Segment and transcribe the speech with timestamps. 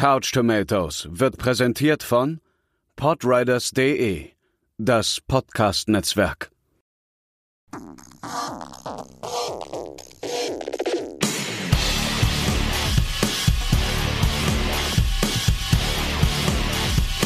[0.00, 2.40] Couch Tomatoes wird präsentiert von
[2.96, 4.30] podriders.de,
[4.78, 6.50] das Podcast-Netzwerk.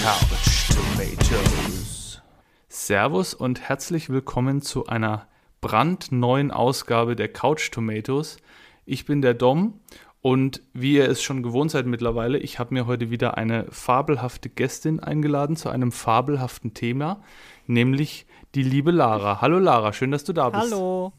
[0.02, 2.22] Couch Tomatoes.
[2.66, 5.28] Servus und herzlich willkommen zu einer
[5.60, 8.38] brandneuen Ausgabe der Couch Tomatoes.
[8.84, 9.80] Ich bin der Dom
[10.24, 14.48] und wie ihr es schon gewohnt seid mittlerweile, ich habe mir heute wieder eine fabelhafte
[14.48, 17.22] Gästin eingeladen zu einem fabelhaften Thema,
[17.66, 19.42] nämlich die liebe Lara.
[19.42, 20.72] Hallo Lara, schön, dass du da bist.
[20.72, 21.12] Hallo.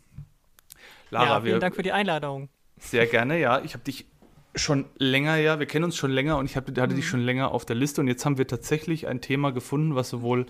[1.11, 2.49] Lara, ja, vielen wir, Dank für die Einladung.
[2.79, 3.61] Sehr gerne, ja.
[3.63, 4.07] Ich habe dich
[4.55, 7.51] schon länger, ja, wir kennen uns schon länger und ich hab, hatte dich schon länger
[7.51, 10.47] auf der Liste und jetzt haben wir tatsächlich ein Thema gefunden, was sowohl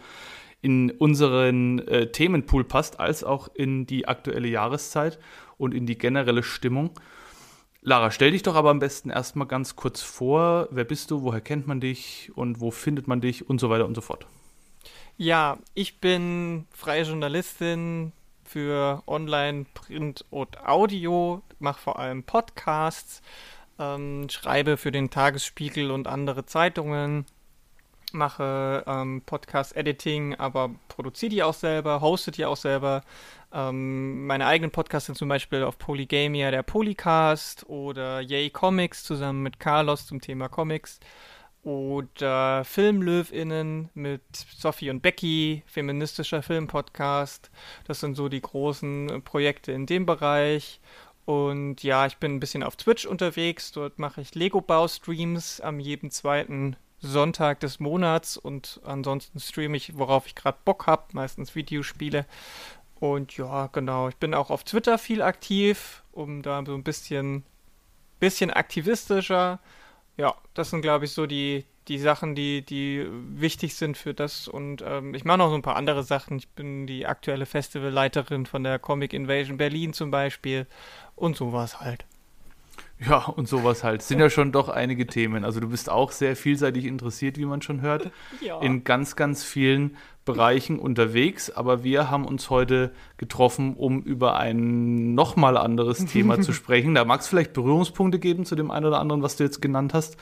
[0.61, 5.19] in unseren äh, Themenpool passt, als auch in die aktuelle Jahreszeit
[5.57, 6.91] und in die generelle Stimmung.
[7.87, 10.67] Lara, stell dich doch aber am besten erstmal ganz kurz vor.
[10.71, 11.21] Wer bist du?
[11.21, 12.31] Woher kennt man dich?
[12.33, 13.47] Und wo findet man dich?
[13.47, 14.25] Und so weiter und so fort.
[15.17, 18.11] Ja, ich bin freie Journalistin
[18.43, 23.21] für Online, Print und Audio, mache vor allem Podcasts,
[23.77, 27.27] ähm, schreibe für den Tagesspiegel und andere Zeitungen,
[28.13, 33.03] mache ähm, Podcast-Editing, aber produziere die auch selber, hoste die auch selber.
[33.53, 39.43] Ähm, meine eigenen Podcasts sind zum Beispiel auf Polygamia der Polycast oder Yay Comics zusammen
[39.43, 40.99] mit Carlos zum Thema Comics
[41.65, 47.49] oder FilmlöwInnen mit Sophie und Becky, feministischer Filmpodcast.
[47.87, 50.79] Das sind so die großen Projekte in dem Bereich.
[51.25, 53.71] Und ja, ich bin ein bisschen auf Twitch unterwegs.
[53.71, 60.27] Dort mache ich Lego-Bau-Streams am jeden zweiten Sonntag des Monats und ansonsten streame ich, worauf
[60.27, 62.25] ich gerade Bock habe, meistens Videospiele.
[62.99, 67.43] Und ja, genau, ich bin auch auf Twitter viel aktiv, um da so ein bisschen,
[68.19, 69.59] bisschen aktivistischer.
[70.17, 74.47] Ja, das sind, glaube ich, so die, die Sachen, die, die wichtig sind für das.
[74.47, 76.37] Und ähm, ich mache noch so ein paar andere Sachen.
[76.37, 80.65] Ich bin die aktuelle Festivalleiterin von der Comic Invasion Berlin zum Beispiel
[81.15, 82.05] und sowas halt.
[82.99, 84.01] Ja, und sowas halt.
[84.01, 85.43] Sind ja schon doch einige Themen.
[85.43, 88.09] Also du bist auch sehr vielseitig interessiert, wie man schon hört.
[88.39, 88.61] Ja.
[88.61, 91.49] In ganz, ganz vielen Bereichen unterwegs.
[91.49, 96.95] Aber wir haben uns heute getroffen, um über ein nochmal anderes Thema zu sprechen.
[96.95, 99.93] Da mag es vielleicht Berührungspunkte geben zu dem einen oder anderen, was du jetzt genannt
[99.93, 100.15] hast.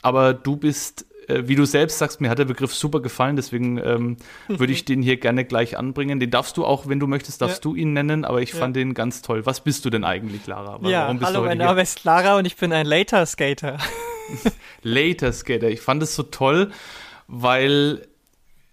[0.00, 4.16] Aber du bist wie du selbst sagst, mir hat der Begriff super gefallen, deswegen ähm,
[4.48, 6.20] würde ich den hier gerne gleich anbringen.
[6.20, 7.70] Den darfst du auch, wenn du möchtest, darfst ja.
[7.70, 8.58] du ihn nennen, aber ich ja.
[8.58, 9.46] fand den ganz toll.
[9.46, 10.72] Was bist du denn eigentlich, Lara?
[10.72, 13.78] Warum ja, hallo, mein Name ist Lara und ich bin ein Later Skater.
[14.82, 16.70] Later Skater, ich fand es so toll,
[17.26, 18.06] weil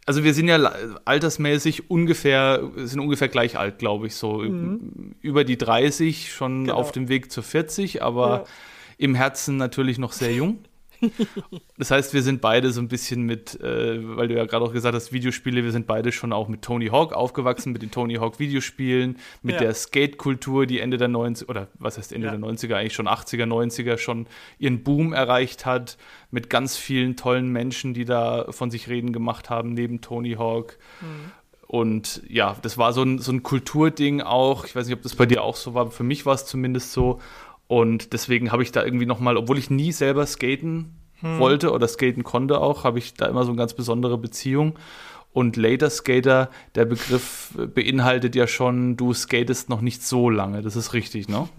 [0.05, 0.57] also wir sind ja
[1.05, 5.15] altersmäßig ungefähr, sind ungefähr gleich alt, glaube ich, so mhm.
[5.21, 6.75] über die 30, schon genau.
[6.75, 8.43] auf dem Weg zur 40, aber ja.
[8.97, 10.59] im Herzen natürlich noch sehr jung.
[11.77, 14.73] Das heißt, wir sind beide so ein bisschen mit, äh, weil du ja gerade auch
[14.73, 18.15] gesagt hast, Videospiele, wir sind beide schon auch mit Tony Hawk aufgewachsen, mit den Tony
[18.15, 19.61] Hawk Videospielen, mit ja.
[19.61, 22.35] der Skate-Kultur, die Ende der 90er, oder was heißt Ende ja.
[22.35, 24.27] der 90er, eigentlich schon 80er, 90er schon
[24.59, 25.97] ihren Boom erreicht hat,
[26.29, 30.77] mit ganz vielen tollen Menschen, die da von sich reden gemacht haben, neben Tony Hawk.
[31.01, 31.31] Mhm.
[31.71, 34.65] Und ja, das war so ein, so ein Kulturding auch.
[34.65, 36.45] Ich weiß nicht, ob das bei dir auch so war, aber für mich war es
[36.45, 37.21] zumindest so.
[37.71, 41.39] Und deswegen habe ich da irgendwie nochmal, obwohl ich nie selber skaten hm.
[41.39, 44.77] wollte oder skaten konnte auch, habe ich da immer so eine ganz besondere Beziehung.
[45.31, 50.61] Und Later Skater, der Begriff beinhaltet ja schon, du skatest noch nicht so lange.
[50.61, 51.47] Das ist richtig, ne?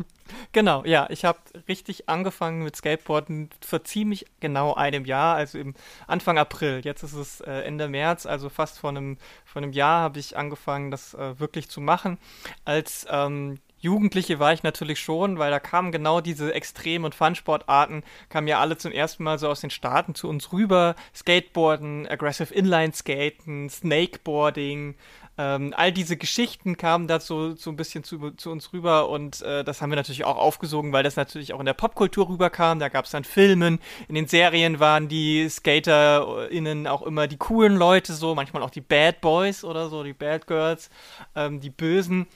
[0.53, 1.07] Genau, ja.
[1.11, 5.75] Ich habe richtig angefangen mit Skateboarden vor ziemlich genau einem Jahr, also im
[6.07, 6.81] Anfang April.
[6.85, 10.37] Jetzt ist es äh, Ende März, also fast vor einem, vor einem Jahr habe ich
[10.37, 12.19] angefangen, das äh, wirklich zu machen.
[12.65, 18.05] Als ähm, Jugendliche war ich natürlich schon, weil da kamen genau diese Extrem- und Fun-Sportarten,
[18.29, 20.95] kamen ja alle zum ersten Mal so aus den Staaten zu uns rüber.
[21.15, 24.95] Skateboarden, Aggressive Inline-Skaten, Snakeboarding,
[25.39, 29.41] ähm, all diese Geschichten kamen da so, so ein bisschen zu, zu uns rüber und
[29.43, 32.79] äh, das haben wir natürlich auch aufgesogen, weil das natürlich auch in der Popkultur rüberkam.
[32.79, 37.77] Da gab es dann Filmen, in den Serien waren die SkaterInnen auch immer die coolen
[37.77, 40.91] Leute, so manchmal auch die Bad Boys oder so, die Bad Girls,
[41.35, 42.27] ähm, die Bösen.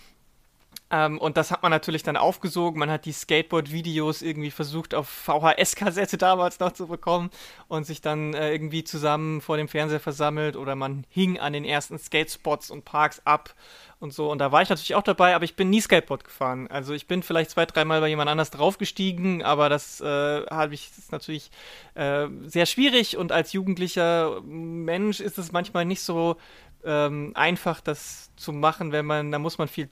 [0.90, 2.78] Ähm, und das hat man natürlich dann aufgesogen.
[2.78, 7.30] Man hat die Skateboard-Videos irgendwie versucht auf VHS-Kassette damals noch zu bekommen
[7.66, 11.64] und sich dann äh, irgendwie zusammen vor dem Fernseher versammelt oder man hing an den
[11.64, 13.54] ersten Skatespots und Parks ab
[13.98, 14.30] und so.
[14.30, 16.68] Und da war ich natürlich auch dabei, aber ich bin nie Skateboard gefahren.
[16.68, 20.90] Also ich bin vielleicht zwei, dreimal bei jemand anders draufgestiegen, aber das äh, habe ich
[20.90, 21.50] das ist natürlich
[21.94, 26.36] äh, sehr schwierig und als jugendlicher Mensch ist es manchmal nicht so
[26.84, 29.88] ähm, einfach, das zu machen, wenn man, da muss man viel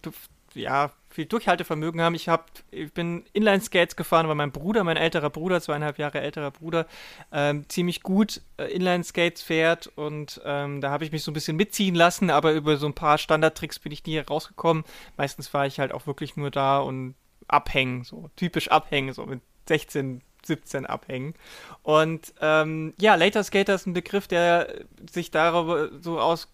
[0.54, 2.14] ja, viel Durchhaltevermögen haben.
[2.14, 6.50] Ich, hab, ich bin Inline-Skates gefahren, weil mein Bruder, mein älterer Bruder, zweieinhalb Jahre älterer
[6.50, 6.86] Bruder,
[7.32, 11.56] ähm, ziemlich gut äh, Inline-Skates fährt und ähm, da habe ich mich so ein bisschen
[11.56, 14.84] mitziehen lassen, aber über so ein paar Standardtricks bin ich nie rausgekommen.
[15.16, 17.14] Meistens war ich halt auch wirklich nur da und
[17.46, 21.34] abhängen, so typisch abhängen, so mit 16, 17 abhängen.
[21.82, 26.48] Und ähm, ja, Later Skater ist ein Begriff, der sich darüber so aus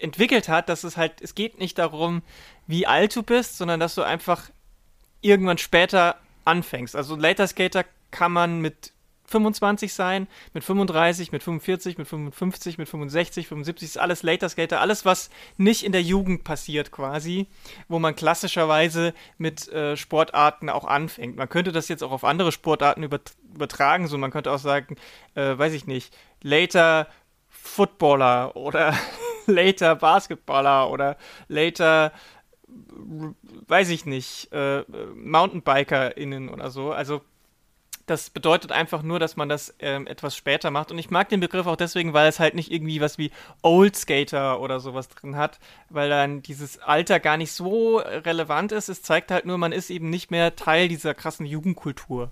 [0.00, 2.22] entwickelt hat, dass es halt, es geht nicht darum,
[2.66, 4.50] wie alt du bist, sondern dass du einfach
[5.20, 6.96] irgendwann später anfängst.
[6.96, 8.92] Also Later Skater kann man mit
[9.26, 14.80] 25 sein, mit 35, mit 45, mit 55, mit 65, 75, ist alles Later Skater,
[14.80, 17.46] alles, was nicht in der Jugend passiert quasi,
[17.88, 21.36] wo man klassischerweise mit äh, Sportarten auch anfängt.
[21.36, 24.96] Man könnte das jetzt auch auf andere Sportarten übertragen, so man könnte auch sagen,
[25.34, 27.08] äh, weiß ich nicht, Later
[27.48, 28.94] Footballer oder
[29.52, 31.16] Later Basketballer oder
[31.48, 32.12] Later
[33.68, 34.82] weiß ich nicht, äh,
[35.14, 36.92] MountainbikerInnen oder so.
[36.92, 37.22] Also
[38.06, 40.90] das bedeutet einfach nur, dass man das ähm, etwas später macht.
[40.90, 43.30] Und ich mag den Begriff auch deswegen, weil es halt nicht irgendwie was wie
[43.62, 45.58] Old Skater oder sowas drin hat,
[45.88, 48.88] weil dann dieses Alter gar nicht so relevant ist.
[48.88, 52.30] Es zeigt halt nur, man ist eben nicht mehr Teil dieser krassen Jugendkultur.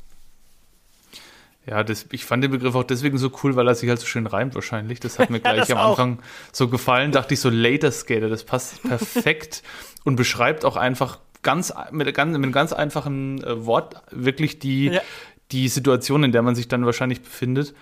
[1.66, 4.06] Ja, das, ich fand den Begriff auch deswegen so cool, weil er sich halt so
[4.06, 4.98] schön reimt wahrscheinlich.
[4.98, 6.18] Das hat mir gleich ja, am Anfang
[6.50, 7.12] so gefallen.
[7.12, 9.62] Dachte ich so, Later Skater, das passt perfekt
[10.04, 15.00] und beschreibt auch einfach ganz mit, mit einem ganz einfachen äh, Wort wirklich die, ja.
[15.52, 17.74] die Situation, in der man sich dann wahrscheinlich befindet.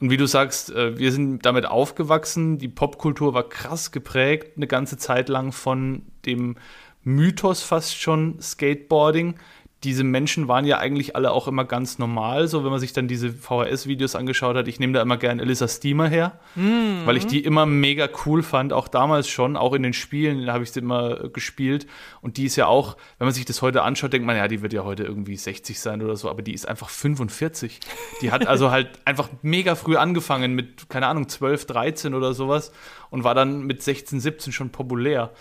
[0.00, 2.58] Und wie du sagst, äh, wir sind damit aufgewachsen.
[2.58, 6.56] Die Popkultur war krass geprägt, eine ganze Zeit lang von dem
[7.02, 9.36] Mythos fast schon Skateboarding
[9.82, 13.08] diese Menschen waren ja eigentlich alle auch immer ganz normal, so wenn man sich dann
[13.08, 14.68] diese VHS-Videos angeschaut hat.
[14.68, 17.06] Ich nehme da immer gerne Elisa Steamer her, mhm.
[17.06, 20.64] weil ich die immer mega cool fand, auch damals schon, auch in den Spielen habe
[20.64, 21.86] ich sie immer gespielt.
[22.20, 24.60] Und die ist ja auch, wenn man sich das heute anschaut, denkt man, ja, die
[24.60, 27.80] wird ja heute irgendwie 60 sein oder so, aber die ist einfach 45.
[28.20, 32.70] Die hat also halt einfach mega früh angefangen mit, keine Ahnung, 12, 13 oder sowas
[33.08, 35.32] und war dann mit 16, 17 schon populär.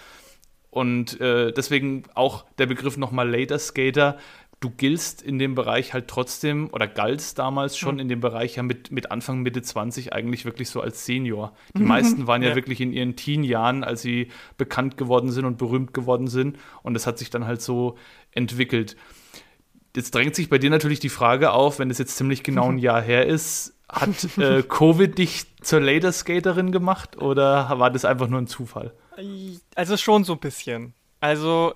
[0.69, 4.17] Und äh, deswegen auch der Begriff nochmal Later Skater.
[4.59, 8.01] Du giltst in dem Bereich halt trotzdem oder galtst damals schon mhm.
[8.01, 11.53] in dem Bereich ja mit, mit Anfang, Mitte 20 eigentlich wirklich so als Senior.
[11.75, 11.87] Die mhm.
[11.87, 14.27] meisten waren ja, ja, wirklich in ihren Teen-Jahren, als sie
[14.57, 16.57] bekannt geworden sind und berühmt geworden sind.
[16.83, 17.97] Und das hat sich dann halt so
[18.31, 18.97] entwickelt.
[19.95, 22.77] Jetzt drängt sich bei dir natürlich die Frage auf, wenn es jetzt ziemlich genau ein
[22.77, 28.27] Jahr her ist, hat äh, Covid dich zur Later Skaterin gemacht oder war das einfach
[28.27, 28.93] nur ein Zufall?
[29.75, 30.93] Also schon so ein bisschen.
[31.19, 31.75] Also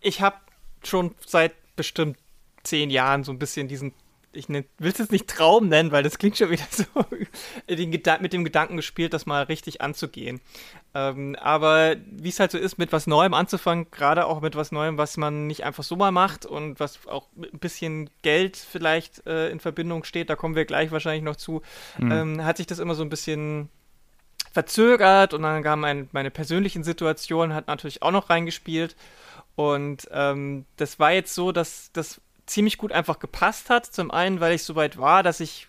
[0.00, 0.36] ich habe
[0.84, 2.16] schon seit bestimmt
[2.62, 3.92] zehn Jahren so ein bisschen diesen,
[4.32, 6.84] ich will es jetzt nicht Traum nennen, weil das klingt schon wieder so,
[7.66, 10.40] mit dem Gedanken gespielt, das mal richtig anzugehen.
[10.94, 14.70] Ähm, aber wie es halt so ist, mit was Neuem anzufangen, gerade auch mit was
[14.70, 18.56] Neuem, was man nicht einfach so mal macht und was auch mit ein bisschen Geld
[18.56, 21.62] vielleicht äh, in Verbindung steht, da kommen wir gleich wahrscheinlich noch zu,
[21.98, 22.12] mhm.
[22.12, 23.68] ähm, hat sich das immer so ein bisschen
[24.52, 28.96] verzögert und dann kam mein, meine persönlichen Situationen, hat natürlich auch noch reingespielt.
[29.54, 33.86] Und ähm, das war jetzt so, dass das ziemlich gut einfach gepasst hat.
[33.86, 35.68] Zum einen, weil ich so weit war, dass ich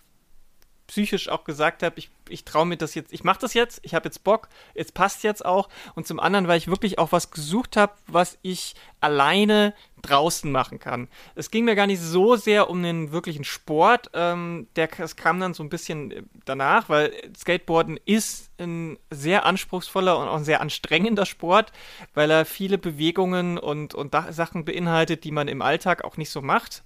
[0.89, 3.93] psychisch auch gesagt habe, ich, ich traue mir das jetzt, ich mache das jetzt, ich
[3.93, 5.69] habe jetzt Bock, es passt jetzt auch.
[5.93, 10.79] Und zum anderen, weil ich wirklich auch was gesucht habe, was ich alleine draußen machen
[10.79, 11.07] kann.
[11.35, 14.09] Es ging mir gar nicht so sehr um den wirklichen Sport.
[14.13, 19.45] Ähm, der, das kam dann so ein bisschen äh, danach, weil Skateboarden ist ein sehr
[19.45, 21.71] anspruchsvoller und auch ein sehr anstrengender Sport,
[22.13, 26.41] weil er viele Bewegungen und, und Sachen beinhaltet, die man im Alltag auch nicht so
[26.41, 26.83] macht.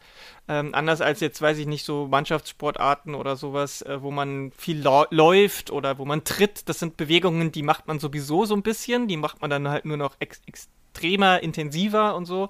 [0.48, 4.84] Ähm, anders als jetzt, weiß ich nicht, so Mannschaftssportarten oder sowas, äh, wo man viel
[5.10, 6.68] läuft oder wo man tritt.
[6.68, 9.08] Das sind Bewegungen, die macht man sowieso so ein bisschen.
[9.08, 10.42] Die macht man dann halt nur noch ex
[10.94, 12.50] extremer, intensiver und so.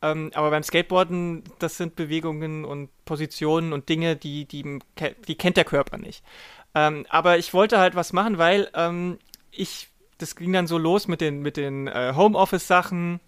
[0.00, 4.78] Ähm, aber beim Skateboarden, das sind Bewegungen und Positionen und Dinge, die, die,
[5.26, 6.22] die kennt der Körper nicht.
[6.74, 9.18] Ähm, aber ich wollte halt was machen, weil ähm,
[9.50, 13.18] ich, das ging dann so los mit den, mit den äh, Homeoffice-Sachen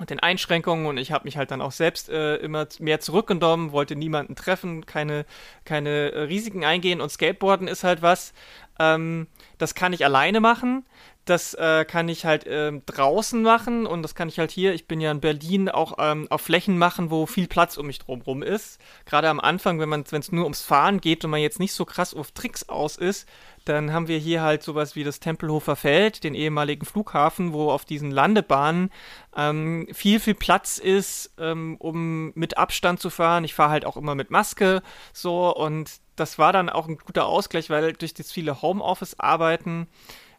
[0.00, 3.72] und den Einschränkungen und ich habe mich halt dann auch selbst äh, immer mehr zurückgenommen,
[3.72, 5.24] wollte niemanden treffen, keine,
[5.64, 8.32] keine äh, Risiken eingehen und Skateboarden ist halt was,
[8.78, 9.26] ähm,
[9.58, 10.84] das kann ich alleine machen.
[11.28, 14.88] Das äh, kann ich halt ähm, draußen machen und das kann ich halt hier, ich
[14.88, 18.42] bin ja in Berlin, auch ähm, auf Flächen machen, wo viel Platz um mich drumherum
[18.42, 18.80] ist.
[19.04, 22.14] Gerade am Anfang, wenn es nur ums Fahren geht und man jetzt nicht so krass
[22.14, 23.28] auf Tricks aus ist,
[23.66, 27.84] dann haben wir hier halt sowas wie das Tempelhofer Feld, den ehemaligen Flughafen, wo auf
[27.84, 28.90] diesen Landebahnen
[29.36, 33.44] ähm, viel, viel Platz ist, ähm, um mit Abstand zu fahren.
[33.44, 34.82] Ich fahre halt auch immer mit Maske
[35.12, 39.88] so und das war dann auch ein guter Ausgleich, weil durch das viele Homeoffice-Arbeiten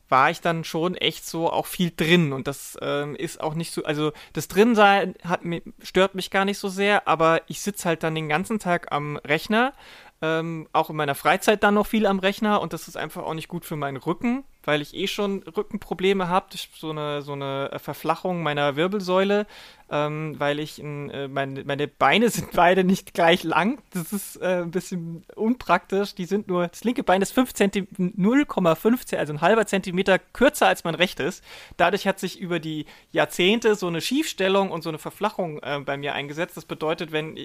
[0.09, 3.71] war ich dann schon echt so auch viel drin und das ähm, ist auch nicht
[3.73, 5.41] so, also das Drinsein hat,
[5.81, 9.17] stört mich gar nicht so sehr, aber ich sitze halt dann den ganzen Tag am
[9.17, 9.73] Rechner,
[10.21, 13.33] ähm, auch in meiner Freizeit dann noch viel am Rechner und das ist einfach auch
[13.33, 17.71] nicht gut für meinen Rücken, weil ich eh schon Rückenprobleme habe, so eine, so eine
[17.81, 19.47] Verflachung meiner Wirbelsäule,
[19.89, 23.81] ähm, weil ich, äh, meine, meine Beine sind beide nicht gleich lang.
[23.89, 26.13] Das ist äh, ein bisschen unpraktisch.
[26.13, 30.67] Die sind nur, das linke Bein ist 5 cm, 0,5, also ein halber Zentimeter kürzer
[30.67, 31.41] als mein rechtes.
[31.77, 35.97] Dadurch hat sich über die Jahrzehnte so eine Schiefstellung und so eine Verflachung äh, bei
[35.97, 36.57] mir eingesetzt.
[36.57, 37.37] Das bedeutet, wenn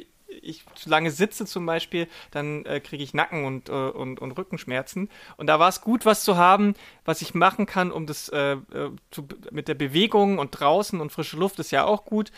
[0.43, 4.33] ich zu lange sitze zum Beispiel, dann äh, kriege ich Nacken- und, äh, und, und
[4.33, 5.09] Rückenschmerzen.
[5.37, 6.75] Und da war es gut, was zu haben,
[7.05, 11.11] was ich machen kann, um das äh, äh, zu, mit der Bewegung und draußen und
[11.11, 12.33] frische Luft ist ja auch gut.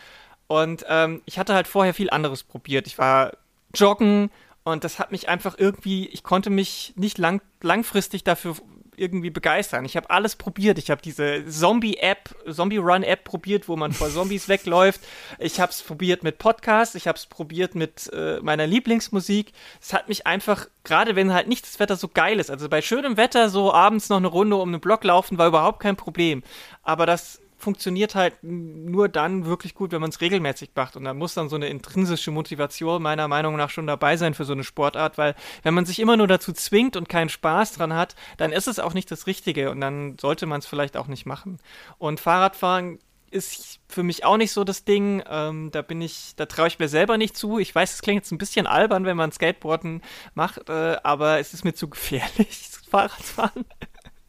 [0.47, 2.87] Und ähm, ich hatte halt vorher viel anderes probiert.
[2.87, 3.33] Ich war
[3.75, 4.31] joggen
[4.65, 8.57] und das hat mich einfach irgendwie, ich konnte mich nicht lang, langfristig dafür
[8.99, 9.85] irgendwie begeistern.
[9.85, 10.79] Ich habe alles probiert.
[10.79, 15.00] Ich habe diese Zombie-App, Zombie-Run-App probiert, wo man vor Zombies wegläuft.
[15.38, 16.95] Ich habe es probiert mit Podcasts.
[16.95, 19.53] Ich habe es probiert mit äh, meiner Lieblingsmusik.
[19.81, 22.83] Es hat mich einfach, gerade wenn halt nicht das Wetter so geil ist, also bei
[22.83, 26.43] schönem Wetter so abends noch eine Runde um den Block laufen, war überhaupt kein Problem.
[26.83, 30.97] Aber das funktioniert halt nur dann wirklich gut, wenn man es regelmäßig macht.
[30.97, 34.45] Und da muss dann so eine intrinsische Motivation meiner Meinung nach schon dabei sein für
[34.45, 37.95] so eine Sportart, weil wenn man sich immer nur dazu zwingt und keinen Spaß dran
[37.95, 41.07] hat, dann ist es auch nicht das Richtige und dann sollte man es vielleicht auch
[41.07, 41.59] nicht machen.
[41.99, 42.99] Und Fahrradfahren
[43.31, 45.23] ist für mich auch nicht so das Ding.
[45.29, 47.59] Ähm, da bin ich, da traue ich mir selber nicht zu.
[47.59, 50.03] Ich weiß, es klingt jetzt ein bisschen albern, wenn man Skateboarden
[50.35, 53.65] macht, äh, aber es ist mir zu gefährlich, Fahrradfahren.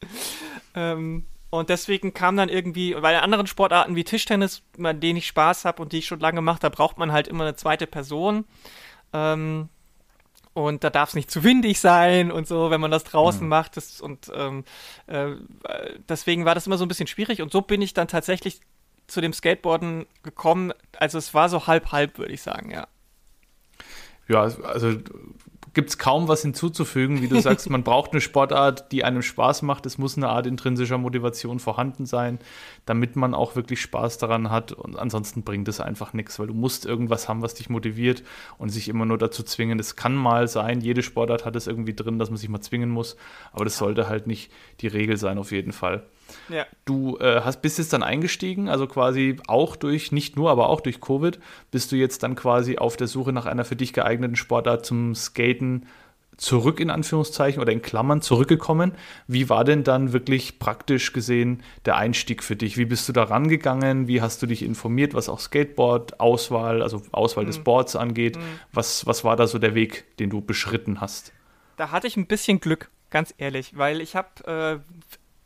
[0.74, 5.64] ähm, und deswegen kam dann irgendwie, bei anderen Sportarten wie Tischtennis, an denen ich Spaß
[5.64, 8.44] habe und die ich schon lange mache, da braucht man halt immer eine zweite Person.
[9.12, 9.68] Ähm,
[10.52, 13.48] und da darf es nicht zu windig sein und so, wenn man das draußen mhm.
[13.48, 13.76] macht.
[13.76, 14.64] Das, und ähm,
[15.06, 15.36] äh,
[16.08, 17.40] deswegen war das immer so ein bisschen schwierig.
[17.40, 18.60] Und so bin ich dann tatsächlich
[19.06, 20.72] zu dem Skateboarden gekommen.
[20.98, 22.88] Also es war so halb-halb, würde ich sagen, ja.
[24.26, 24.98] Ja, also
[25.74, 27.22] gibt es kaum was hinzuzufügen.
[27.22, 29.86] Wie du sagst, man braucht eine Sportart, die einem Spaß macht.
[29.86, 32.38] Es muss eine Art intrinsischer Motivation vorhanden sein,
[32.86, 34.72] damit man auch wirklich Spaß daran hat.
[34.72, 38.22] Und ansonsten bringt es einfach nichts, weil du musst irgendwas haben, was dich motiviert
[38.58, 39.78] und sich immer nur dazu zwingen.
[39.78, 42.90] Es kann mal sein, jede Sportart hat es irgendwie drin, dass man sich mal zwingen
[42.90, 43.16] muss,
[43.52, 46.04] aber das sollte halt nicht die Regel sein, auf jeden Fall.
[46.48, 46.66] Ja.
[46.84, 50.80] Du äh, hast, bist jetzt dann eingestiegen, also quasi auch durch, nicht nur, aber auch
[50.80, 51.38] durch Covid,
[51.70, 55.14] bist du jetzt dann quasi auf der Suche nach einer für dich geeigneten Sportart zum
[55.14, 55.86] Skaten
[56.38, 58.92] zurück in Anführungszeichen oder in Klammern zurückgekommen.
[59.26, 62.78] Wie war denn dann wirklich praktisch gesehen der Einstieg für dich?
[62.78, 64.08] Wie bist du da rangegangen?
[64.08, 67.48] Wie hast du dich informiert, was auch Skateboard-Auswahl, also Auswahl mhm.
[67.48, 68.36] des Boards angeht?
[68.36, 68.42] Mhm.
[68.72, 71.32] Was, was war da so der Weg, den du beschritten hast?
[71.76, 74.78] Da hatte ich ein bisschen Glück, ganz ehrlich, weil ich habe äh,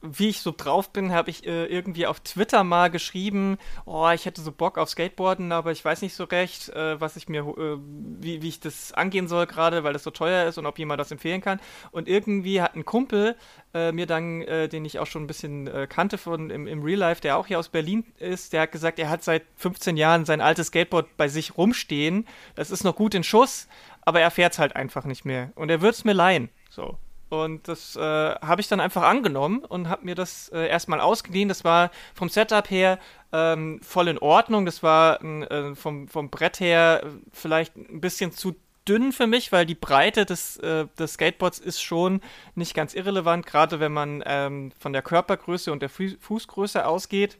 [0.02, 4.26] wie ich so drauf bin, habe ich äh, irgendwie auf Twitter mal geschrieben, oh, ich
[4.26, 7.40] hätte so Bock auf Skateboarden, aber ich weiß nicht so recht, äh, was ich mir,
[7.40, 7.78] äh,
[8.20, 11.00] wie, wie ich das angehen soll gerade, weil das so teuer ist und ob jemand
[11.00, 11.60] das empfehlen kann.
[11.92, 13.36] Und irgendwie hat ein Kumpel
[13.74, 16.82] äh, mir dann, äh, den ich auch schon ein bisschen äh, kannte von im, im
[16.82, 19.96] Real Life, der auch hier aus Berlin ist, der hat gesagt, er hat seit 15
[19.96, 22.26] Jahren sein altes Skateboard bei sich rumstehen.
[22.54, 23.68] Das ist noch gut in Schuss,
[24.02, 25.52] aber er fährt es halt einfach nicht mehr.
[25.54, 26.48] Und er wird es mir leihen.
[26.70, 26.98] So.
[27.32, 31.48] Und das äh, habe ich dann einfach angenommen und habe mir das äh, erstmal ausgeliehen.
[31.48, 32.98] Das war vom Setup her
[33.32, 34.66] ähm, voll in Ordnung.
[34.66, 38.54] Das war äh, vom, vom Brett her vielleicht ein bisschen zu
[38.86, 42.20] dünn für mich, weil die Breite des, äh, des Skateboards ist schon
[42.54, 47.38] nicht ganz irrelevant, gerade wenn man ähm, von der Körpergröße und der Fu Fußgröße ausgeht.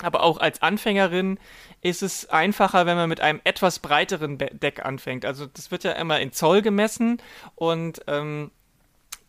[0.00, 1.40] Aber auch als Anfängerin
[1.80, 5.24] ist es einfacher, wenn man mit einem etwas breiteren Deck anfängt.
[5.24, 7.20] Also das wird ja immer in Zoll gemessen
[7.56, 8.52] und ähm,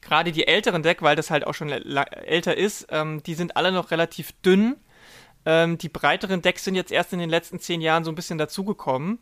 [0.01, 3.71] gerade die älteren Deck, weil das halt auch schon älter ist, ähm, die sind alle
[3.71, 4.75] noch relativ dünn.
[5.45, 8.37] Ähm, die breiteren Decks sind jetzt erst in den letzten zehn Jahren so ein bisschen
[8.37, 9.19] dazugekommen.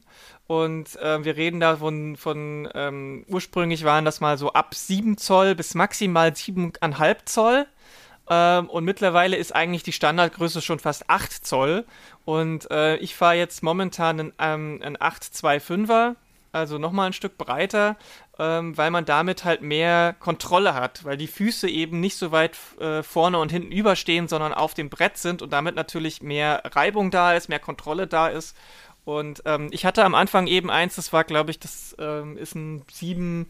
[0.48, 5.18] Und äh, wir reden da von, von ähm, ursprünglich waren das mal so ab 7
[5.18, 7.68] Zoll bis maximal 7,5 Zoll.
[8.30, 11.86] Ähm, und mittlerweile ist eigentlich die Standardgröße schon fast 8 Zoll.
[12.26, 16.16] Und äh, ich fahre jetzt momentan einen, ähm, einen 825er
[16.58, 17.98] also nochmal ein Stück breiter,
[18.40, 22.58] ähm, weil man damit halt mehr Kontrolle hat, weil die Füße eben nicht so weit
[22.80, 27.12] äh, vorne und hinten überstehen, sondern auf dem Brett sind und damit natürlich mehr Reibung
[27.12, 28.56] da ist, mehr Kontrolle da ist.
[29.06, 32.56] Und ähm, ich hatte am Anfang eben eins, das war, glaube ich, das ähm, ist
[32.56, 33.50] ein 7,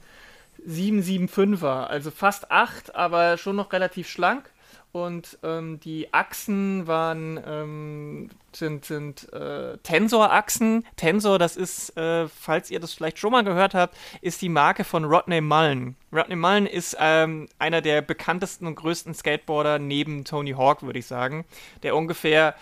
[0.65, 4.51] 775er, also fast 8, aber schon noch relativ schlank.
[4.91, 10.85] Und ähm, die Achsen waren, ähm, sind, sind äh, Tensor-Achsen.
[10.95, 14.83] Tensor, das ist, äh, falls ihr das vielleicht schon mal gehört habt, ist die Marke
[14.83, 15.95] von Rodney Mullen.
[16.11, 21.05] Rodney Mullen ist ähm, einer der bekanntesten und größten Skateboarder neben Tony Hawk, würde ich
[21.05, 21.45] sagen,
[21.83, 22.55] der ungefähr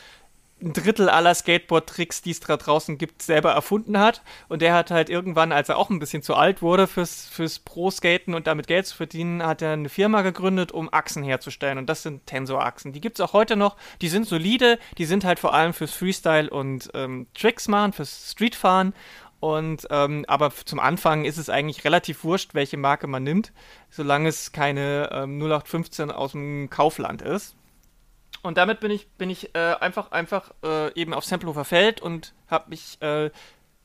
[0.61, 4.21] ein Drittel aller Skateboard-Tricks, die es da draußen gibt, selber erfunden hat.
[4.47, 7.59] Und der hat halt irgendwann, als er auch ein bisschen zu alt wurde fürs, fürs
[7.59, 11.77] Pro-Skaten und damit Geld zu verdienen, hat er eine Firma gegründet, um Achsen herzustellen.
[11.77, 12.93] Und das sind Tensor-Achsen.
[12.93, 13.75] Die gibt es auch heute noch.
[14.01, 14.79] Die sind solide.
[14.97, 18.93] Die sind halt vor allem fürs Freestyle und ähm, Tricks machen, fürs Streetfahren.
[19.41, 23.51] Und ähm, aber zum Anfang ist es eigentlich relativ wurscht, welche Marke man nimmt,
[23.89, 27.55] solange es keine ähm, 0815 aus dem Kaufland ist.
[28.45, 32.33] Und damit bin ich, bin ich äh, einfach, einfach äh, eben auf Tempelhofer Feld und
[32.47, 33.31] habe mich äh,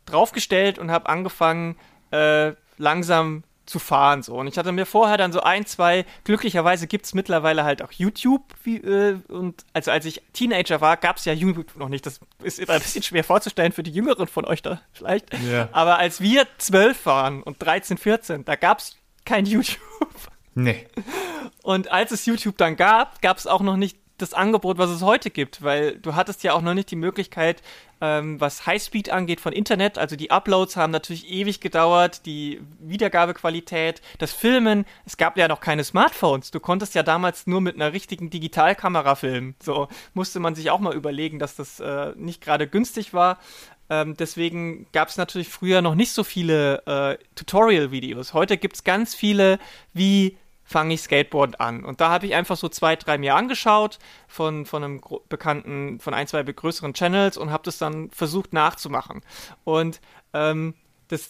[0.04, 1.76] draufgestellt und habe angefangen,
[2.10, 4.22] äh, langsam zu fahren.
[4.22, 4.34] So.
[4.34, 7.92] Und ich hatte mir vorher dann so ein, zwei, glücklicherweise gibt es mittlerweile halt auch
[7.92, 8.42] YouTube.
[8.64, 12.04] Wie, äh, und also als ich Teenager war, gab es ja YouTube noch nicht.
[12.04, 15.32] Das ist immer ein bisschen schwer vorzustellen für die Jüngeren von euch da vielleicht.
[15.42, 15.68] Yeah.
[15.72, 19.78] Aber als wir zwölf waren und 13, 14, da gab es kein YouTube.
[20.54, 20.86] Nee.
[21.62, 25.02] Und als es YouTube dann gab, gab es auch noch nicht das Angebot, was es
[25.02, 27.62] heute gibt, weil du hattest ja auch noch nicht die Möglichkeit,
[28.00, 29.98] ähm, was Highspeed angeht von Internet.
[29.98, 34.86] Also die Uploads haben natürlich ewig gedauert, die Wiedergabequalität, das Filmen.
[35.04, 36.50] Es gab ja noch keine Smartphones.
[36.50, 39.54] Du konntest ja damals nur mit einer richtigen Digitalkamera filmen.
[39.62, 43.38] So musste man sich auch mal überlegen, dass das äh, nicht gerade günstig war.
[43.90, 48.34] Ähm, deswegen gab es natürlich früher noch nicht so viele äh, Tutorial-Videos.
[48.34, 49.58] Heute gibt es ganz viele,
[49.92, 50.38] wie
[50.70, 51.84] fange ich Skateboard an.
[51.84, 53.98] Und da habe ich einfach so zwei, drei mir angeschaut
[54.28, 59.22] von, von einem bekannten, von ein, zwei größeren Channels und habe das dann versucht nachzumachen.
[59.64, 60.00] Und
[60.32, 60.74] ähm,
[61.08, 61.28] das,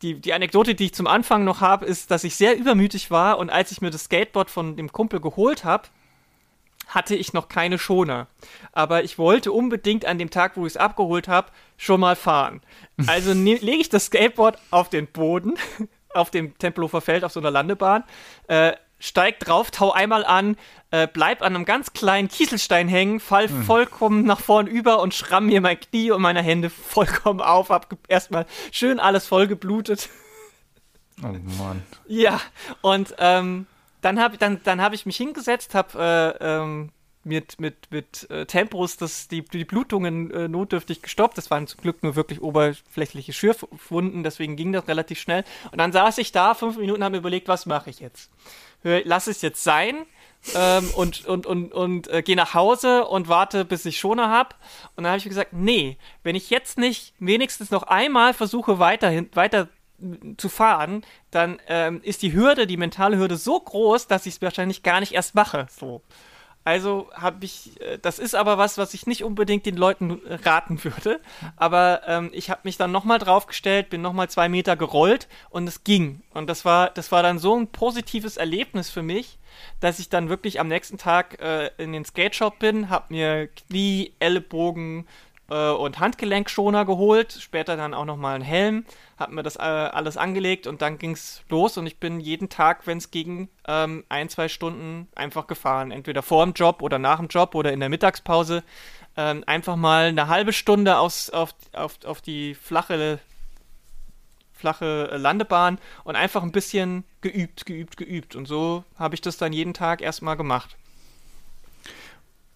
[0.00, 3.36] die, die Anekdote, die ich zum Anfang noch habe, ist, dass ich sehr übermütig war
[3.36, 5.88] und als ich mir das Skateboard von dem Kumpel geholt habe,
[6.86, 8.28] hatte ich noch keine Schoner.
[8.72, 12.62] Aber ich wollte unbedingt an dem Tag, wo ich es abgeholt habe, schon mal fahren.
[13.06, 15.56] Also ne, lege ich das Skateboard auf den Boden,
[16.14, 18.04] auf dem Tempelhofer Feld auf so einer Landebahn,
[18.48, 20.56] äh, steig drauf, tau einmal an,
[20.90, 23.62] äh, bleib an einem ganz kleinen Kieselstein hängen, fall mhm.
[23.62, 27.96] vollkommen nach vorn über und schramm mir mein Knie und meine Hände vollkommen auf, hab
[28.08, 30.08] erstmal schön alles voll geblutet.
[31.22, 31.82] Oh Mann.
[32.06, 32.40] Ja,
[32.80, 33.66] und ähm,
[34.00, 36.90] dann habe dann, dann hab ich mich hingesetzt, habe äh, ähm,
[37.28, 41.38] mit, mit, mit äh, Tempos das, die, die Blutungen äh, notdürftig gestoppt.
[41.38, 45.44] Das waren zum Glück nur wirklich oberflächliche Schürfwunden, deswegen ging das relativ schnell.
[45.70, 48.30] Und dann saß ich da, fünf Minuten, habe mir überlegt, was mache ich jetzt?
[48.82, 50.06] Lass es jetzt sein
[50.54, 54.54] ähm, und, und, und, und äh, gehe nach Hause und warte, bis ich Schoner habe.
[54.96, 59.28] Und dann habe ich gesagt, nee, wenn ich jetzt nicht wenigstens noch einmal versuche, weiterhin,
[59.34, 59.68] weiter
[60.36, 64.42] zu fahren, dann ähm, ist die Hürde, die mentale Hürde so groß, dass ich es
[64.42, 65.66] wahrscheinlich gar nicht erst mache.
[65.70, 66.02] So.
[66.68, 70.84] Also habe ich, äh, das ist aber was, was ich nicht unbedingt den Leuten raten
[70.84, 71.18] würde.
[71.56, 75.82] Aber ähm, ich habe mich dann nochmal draufgestellt, bin nochmal zwei Meter gerollt und es
[75.82, 76.20] ging.
[76.34, 79.38] Und das war, das war dann so ein positives Erlebnis für mich,
[79.80, 83.48] dass ich dann wirklich am nächsten Tag äh, in den Skate Shop bin, habe mir
[83.48, 85.06] Knie, Ellenbogen,
[85.48, 88.84] äh, und Handgelenkschoner geholt, später dann auch nochmal einen Helm,
[89.18, 92.48] hab mir das äh, alles angelegt und dann ging es los und ich bin jeden
[92.48, 95.90] Tag, wenn es ging, ähm, ein, zwei Stunden einfach gefahren.
[95.90, 98.62] Entweder vor dem Job oder nach dem Job oder in der Mittagspause.
[99.16, 103.18] Ähm, einfach mal eine halbe Stunde aus, auf, auf, auf die flache,
[104.52, 108.36] flache Landebahn und einfach ein bisschen geübt, geübt, geübt.
[108.36, 110.76] Und so habe ich das dann jeden Tag erstmal gemacht.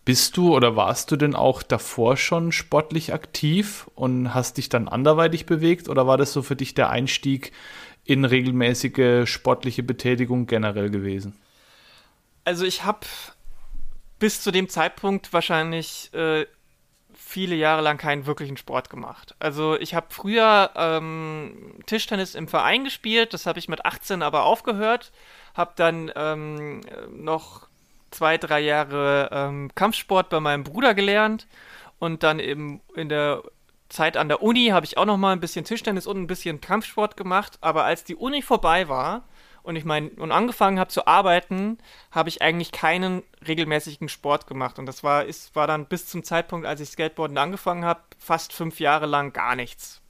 [0.05, 4.89] Bist du oder warst du denn auch davor schon sportlich aktiv und hast dich dann
[4.89, 7.53] anderweitig bewegt oder war das so für dich der Einstieg
[8.05, 11.37] in regelmäßige sportliche Betätigung generell gewesen?
[12.45, 13.07] Also ich habe
[14.19, 16.47] bis zu dem Zeitpunkt wahrscheinlich äh,
[17.15, 19.37] viele Jahre lang keinen wirklichen Sport gemacht.
[19.39, 24.45] Also ich habe früher ähm, Tischtennis im Verein gespielt, das habe ich mit 18 aber
[24.45, 25.13] aufgehört,
[25.55, 27.69] habe dann ähm, noch
[28.13, 31.47] zwei, drei Jahre ähm, Kampfsport bei meinem Bruder gelernt
[31.99, 33.43] und dann eben in der
[33.89, 36.61] Zeit an der Uni habe ich auch noch mal ein bisschen Tischtennis und ein bisschen
[36.61, 37.59] Kampfsport gemacht.
[37.61, 39.25] Aber als die Uni vorbei war
[39.63, 41.79] und ich mein und angefangen habe zu arbeiten,
[42.11, 44.79] habe ich eigentlich keinen regelmäßigen Sport gemacht.
[44.79, 48.53] Und das war ist war dann bis zum Zeitpunkt, als ich Skateboarden angefangen habe, fast
[48.53, 50.01] fünf Jahre lang gar nichts.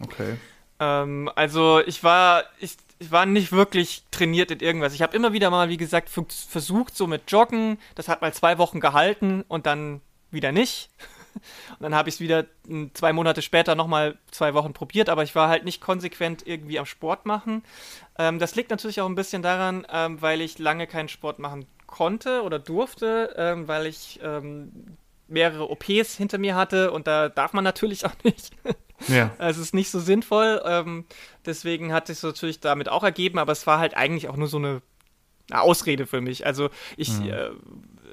[0.00, 0.36] Okay.
[0.78, 4.94] Ähm, also ich war ich ich war nicht wirklich trainiert in irgendwas.
[4.94, 7.78] Ich habe immer wieder mal, wie gesagt, versucht, so mit Joggen.
[7.94, 10.90] Das hat mal zwei Wochen gehalten und dann wieder nicht.
[11.78, 15.22] Und dann habe ich es wieder hm, zwei Monate später nochmal zwei Wochen probiert, aber
[15.22, 17.62] ich war halt nicht konsequent irgendwie am Sport machen.
[18.18, 21.66] Ähm, das liegt natürlich auch ein bisschen daran, ähm, weil ich lange keinen Sport machen
[21.86, 24.96] konnte oder durfte, ähm, weil ich ähm,
[25.28, 28.50] mehrere OPs hinter mir hatte und da darf man natürlich auch nicht.
[29.06, 29.30] Ja.
[29.38, 30.60] Also es ist nicht so sinnvoll.
[30.64, 31.04] Ähm,
[31.46, 34.56] deswegen hat sich natürlich damit auch ergeben, aber es war halt eigentlich auch nur so
[34.56, 34.82] eine,
[35.50, 36.46] eine Ausrede für mich.
[36.46, 37.30] Also ich mhm.
[37.30, 37.50] äh,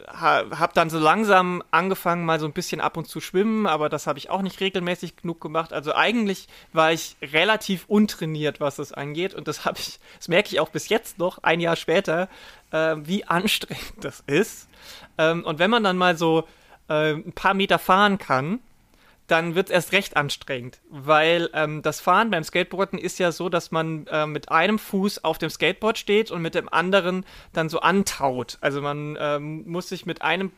[0.08, 4.08] habe dann so langsam angefangen, mal so ein bisschen ab und zu schwimmen, aber das
[4.08, 5.73] habe ich auch nicht regelmäßig genug gemacht.
[5.73, 9.34] Also eigentlich war ich relativ untrainiert, was das angeht.
[9.34, 12.30] Und das habe ich, das merke ich auch bis jetzt noch, ein Jahr später,
[12.71, 14.67] äh, wie anstrengend das ist.
[15.17, 16.47] Ähm, und wenn man dann mal so
[16.89, 18.60] äh, ein paar Meter fahren kann,
[19.28, 23.50] dann wird es erst recht anstrengend, weil ähm, das Fahren beim Skateboarden ist ja so,
[23.50, 27.69] dass man äh, mit einem Fuß auf dem Skateboard steht und mit dem anderen dann
[27.69, 28.58] so antaut.
[28.62, 30.52] Also man ähm, muss sich mit einem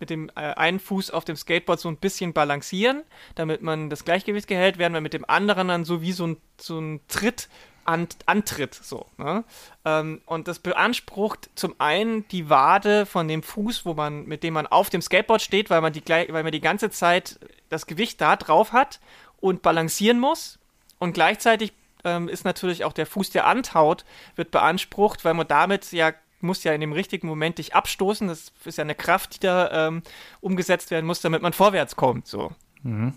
[0.00, 3.02] mit dem äh, einen Fuß auf dem Skateboard so ein bisschen balancieren,
[3.36, 6.36] damit man das Gleichgewicht gehält, während man mit dem anderen dann so wie so ein,
[6.60, 7.48] so ein Tritt
[7.84, 8.74] antritt.
[8.74, 9.44] So, ne?
[9.84, 14.54] ähm, und das beansprucht zum einen die Wade von dem Fuß, wo man, mit dem
[14.54, 18.20] man auf dem Skateboard steht, weil man die, weil man die ganze Zeit das Gewicht
[18.20, 19.00] da drauf hat
[19.40, 20.58] und balancieren muss.
[20.98, 21.72] Und gleichzeitig
[22.04, 24.04] ähm, ist natürlich auch der Fuß, der antaut,
[24.36, 26.12] wird beansprucht, weil man damit ja
[26.44, 28.28] muss ja in dem richtigen Moment dich abstoßen.
[28.28, 30.02] Das ist ja eine Kraft, die da ähm,
[30.40, 32.28] umgesetzt werden muss, damit man vorwärts kommt.
[32.28, 32.52] So.
[32.82, 33.14] Mhm.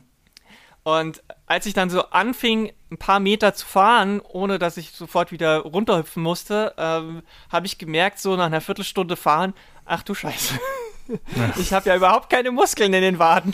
[0.87, 5.33] Und als ich dann so anfing, ein paar Meter zu fahren, ohne dass ich sofort
[5.33, 10.57] wieder runterhüpfen musste, ähm, habe ich gemerkt, so nach einer Viertelstunde fahren, ach du Scheiße.
[11.57, 13.51] ich habe ja überhaupt keine Muskeln in den Waden.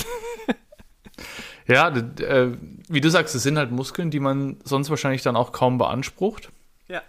[1.68, 2.52] ja, äh,
[2.88, 6.52] wie du sagst, es sind halt Muskeln, die man sonst wahrscheinlich dann auch kaum beansprucht.
[6.88, 7.02] Ja.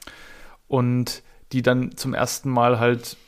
[0.69, 3.19] Und die dann zum ersten Mal halt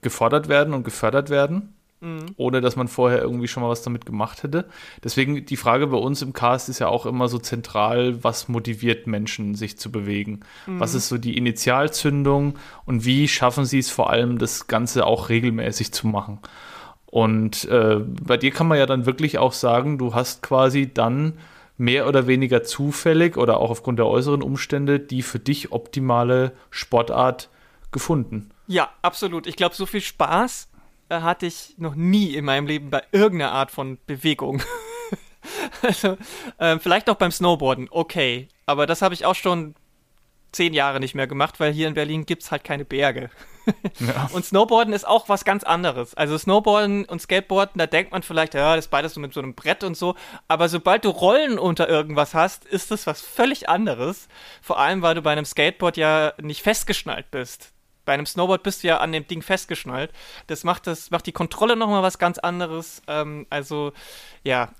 [0.00, 2.26] gefordert werden und gefördert werden mhm.
[2.36, 4.66] ohne dass man vorher irgendwie schon mal was damit gemacht hätte.
[5.02, 9.06] Deswegen die Frage bei uns im Cast ist ja auch immer so zentral, was motiviert
[9.06, 10.40] Menschen, sich zu bewegen?
[10.66, 10.80] Mhm.
[10.80, 15.28] Was ist so die Initialzündung und wie schaffen sie es vor allem, das Ganze auch
[15.28, 16.38] regelmäßig zu machen?
[17.06, 21.34] Und äh, bei dir kann man ja dann wirklich auch sagen, du hast quasi dann
[21.78, 27.48] mehr oder weniger zufällig oder auch aufgrund der äußeren Umstände die für dich optimale Sportart
[27.92, 28.50] gefunden.
[28.66, 29.46] Ja, absolut.
[29.46, 30.67] Ich glaube, so viel Spaß
[31.10, 34.62] hatte ich noch nie in meinem Leben bei irgendeiner Art von Bewegung.
[35.82, 36.16] also,
[36.58, 38.48] äh, vielleicht auch beim Snowboarden, okay.
[38.66, 39.74] Aber das habe ich auch schon
[40.52, 43.30] zehn Jahre nicht mehr gemacht, weil hier in Berlin gibt es halt keine Berge.
[43.98, 44.30] ja.
[44.32, 46.14] Und Snowboarden ist auch was ganz anderes.
[46.14, 49.40] Also Snowboarden und Skateboarden, da denkt man vielleicht, ja, das ist beides so mit so
[49.40, 50.14] einem Brett und so.
[50.48, 54.28] Aber sobald du Rollen unter irgendwas hast, ist das was völlig anderes.
[54.62, 57.72] Vor allem, weil du bei einem Skateboard ja nicht festgeschnallt bist.
[58.08, 60.12] Bei einem Snowboard bist du ja an dem Ding festgeschnallt.
[60.46, 63.02] Das macht, das macht die Kontrolle nochmal was ganz anderes.
[63.06, 63.92] Ähm, also,
[64.44, 64.70] ja,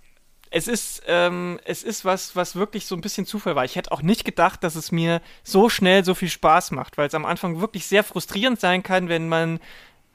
[0.48, 3.66] es ist, ähm, es ist was, was wirklich so ein bisschen Zufall war.
[3.66, 7.08] Ich hätte auch nicht gedacht, dass es mir so schnell so viel Spaß macht, weil
[7.08, 9.60] es am Anfang wirklich sehr frustrierend sein kann, wenn man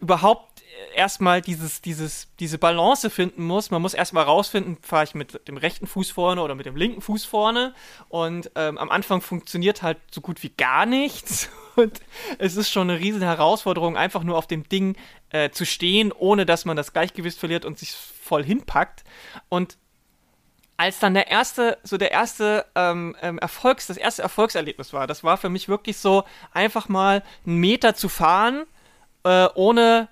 [0.02, 0.52] überhaupt
[0.95, 3.71] erstmal dieses, dieses, diese Balance finden muss.
[3.71, 7.01] Man muss erstmal rausfinden, fahre ich mit dem rechten Fuß vorne oder mit dem linken
[7.01, 7.73] Fuß vorne.
[8.09, 11.49] Und ähm, am Anfang funktioniert halt so gut wie gar nichts.
[11.75, 12.01] Und
[12.38, 14.95] es ist schon eine riesen Herausforderung, einfach nur auf dem Ding
[15.31, 19.03] äh, zu stehen, ohne dass man das Gleichgewicht verliert und sich voll hinpackt.
[19.49, 19.77] Und
[20.77, 25.23] als dann der erste, so der erste ähm, ähm, Erfolgs, das erste Erfolgserlebnis war, das
[25.23, 28.65] war für mich wirklich so, einfach mal einen Meter zu fahren,
[29.23, 30.09] äh, ohne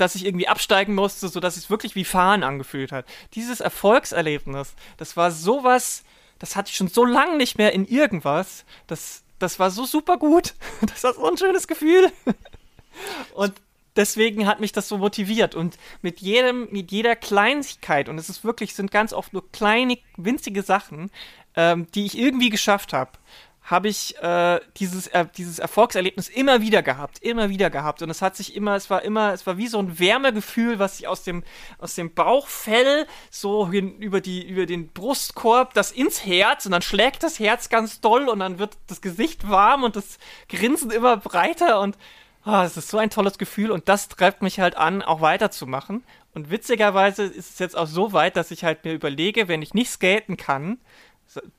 [0.00, 3.06] dass ich irgendwie absteigen musste, sodass es wirklich wie Fahren angefühlt hat.
[3.34, 6.04] Dieses Erfolgserlebnis, das war sowas,
[6.38, 8.64] das hatte ich schon so lange nicht mehr in irgendwas.
[8.86, 10.54] Das, das war so super gut.
[10.80, 12.10] Das war so ein schönes Gefühl.
[13.34, 13.52] Und
[13.96, 15.54] deswegen hat mich das so motiviert.
[15.54, 19.98] Und mit jedem, mit jeder Kleinigkeit, und es ist wirklich, sind ganz oft nur kleine,
[20.16, 21.10] winzige Sachen,
[21.56, 23.12] ähm, die ich irgendwie geschafft habe,
[23.70, 28.02] habe ich äh, dieses, äh, dieses Erfolgserlebnis immer wieder gehabt, immer wieder gehabt.
[28.02, 30.96] Und es hat sich immer, es war immer, es war wie so ein Wärmegefühl, was
[30.96, 31.44] sich aus dem,
[31.78, 36.82] aus dem Bauchfell so hin, über, die, über den Brustkorb, das ins Herz und dann
[36.82, 41.16] schlägt das Herz ganz doll und dann wird das Gesicht warm und das Grinsen immer
[41.16, 41.96] breiter und
[42.44, 46.02] oh, es ist so ein tolles Gefühl und das treibt mich halt an, auch weiterzumachen.
[46.32, 49.74] Und witzigerweise ist es jetzt auch so weit, dass ich halt mir überlege, wenn ich
[49.74, 50.78] nicht skaten kann,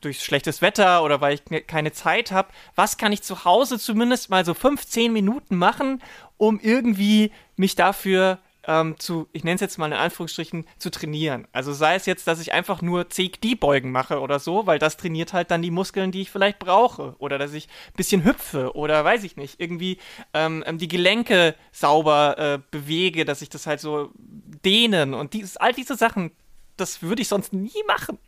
[0.01, 3.79] durch schlechtes Wetter oder weil ich ne, keine Zeit habe, was kann ich zu Hause
[3.79, 6.01] zumindest mal so 15 Minuten machen,
[6.38, 11.47] um irgendwie mich dafür ähm, zu, ich nenne es jetzt mal in Anführungsstrichen, zu trainieren.
[11.51, 15.34] Also sei es jetzt, dass ich einfach nur CXD-Beugen mache oder so, weil das trainiert
[15.34, 17.15] halt dann die Muskeln, die ich vielleicht brauche.
[17.17, 19.97] Oder dass ich ein bisschen hüpfe oder weiß ich nicht, irgendwie
[20.34, 25.57] ähm, ähm, die Gelenke sauber äh, bewege, dass ich das halt so dehnen und dies,
[25.57, 26.31] all diese Sachen,
[26.77, 28.19] das würde ich sonst nie machen.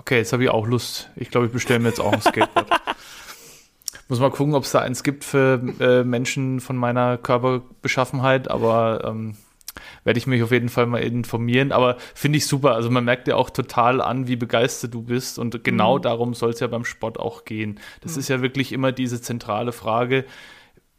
[0.00, 1.10] Okay, jetzt habe ich auch Lust.
[1.14, 2.68] Ich glaube, ich bestelle mir jetzt auch ein Skateboard.
[4.08, 9.04] Muss mal gucken, ob es da eins gibt für äh, Menschen von meiner Körperbeschaffenheit, aber
[9.04, 9.36] ähm,
[10.04, 11.70] werde ich mich auf jeden Fall mal informieren.
[11.70, 12.74] Aber finde ich super.
[12.74, 15.38] Also man merkt ja auch total an, wie begeistert du bist.
[15.38, 16.02] Und genau mhm.
[16.02, 17.78] darum soll es ja beim Sport auch gehen.
[18.00, 18.20] Das mhm.
[18.20, 20.24] ist ja wirklich immer diese zentrale Frage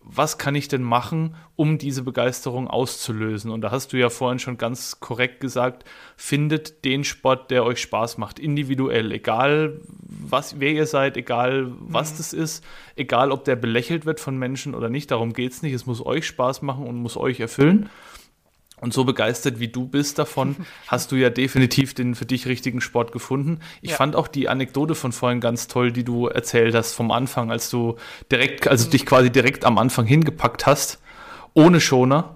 [0.04, 3.52] was kann ich denn machen, um diese Begeisterung auszulösen?
[3.52, 5.86] Und da hast du ja vorhin schon ganz korrekt gesagt,
[6.18, 12.14] findet den Sport, der euch Spaß macht, individuell, egal was, wer ihr seid, egal was
[12.14, 12.18] mhm.
[12.18, 12.64] das ist,
[12.96, 15.74] egal ob der belächelt wird von Menschen oder nicht, darum geht es nicht.
[15.74, 17.90] Es muss euch Spaß machen und muss euch erfüllen.
[18.82, 20.56] Und so begeistert wie du bist davon,
[20.88, 23.60] hast du ja definitiv den für dich richtigen Sport gefunden.
[23.82, 23.96] Ich ja.
[23.96, 27.70] fand auch die Anekdote von vorhin ganz toll, die du erzählt hast vom Anfang, als
[27.70, 27.96] du
[28.32, 31.00] direkt, also dich quasi direkt am Anfang hingepackt hast,
[31.54, 32.36] ohne Schoner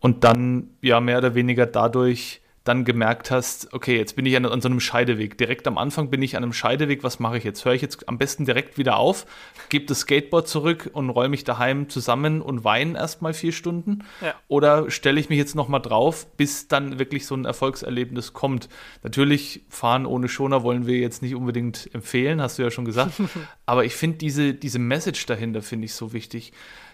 [0.00, 4.44] und dann ja mehr oder weniger dadurch dann gemerkt hast, okay, jetzt bin ich an,
[4.44, 5.38] an, so einem Scheideweg.
[5.38, 7.64] Direkt am Anfang bin ich an einem Scheideweg, was mache ich jetzt?
[7.64, 9.24] Höre ich jetzt am besten direkt wieder auf,
[9.70, 14.04] gebe das Skateboard zurück und räume mich daheim zusammen und weine erstmal vier Stunden?
[14.20, 14.34] Ja.
[14.48, 18.68] Oder stelle ich mich jetzt nochmal drauf, bis dann wirklich so ein Erfolgserlebnis kommt?
[19.02, 23.12] Natürlich, fahren ohne Schoner wollen wir jetzt nicht unbedingt empfehlen, hast du ja schon gesagt.
[23.66, 26.52] Aber ich finde diese, diese Message dahinter, finde ich so wichtig.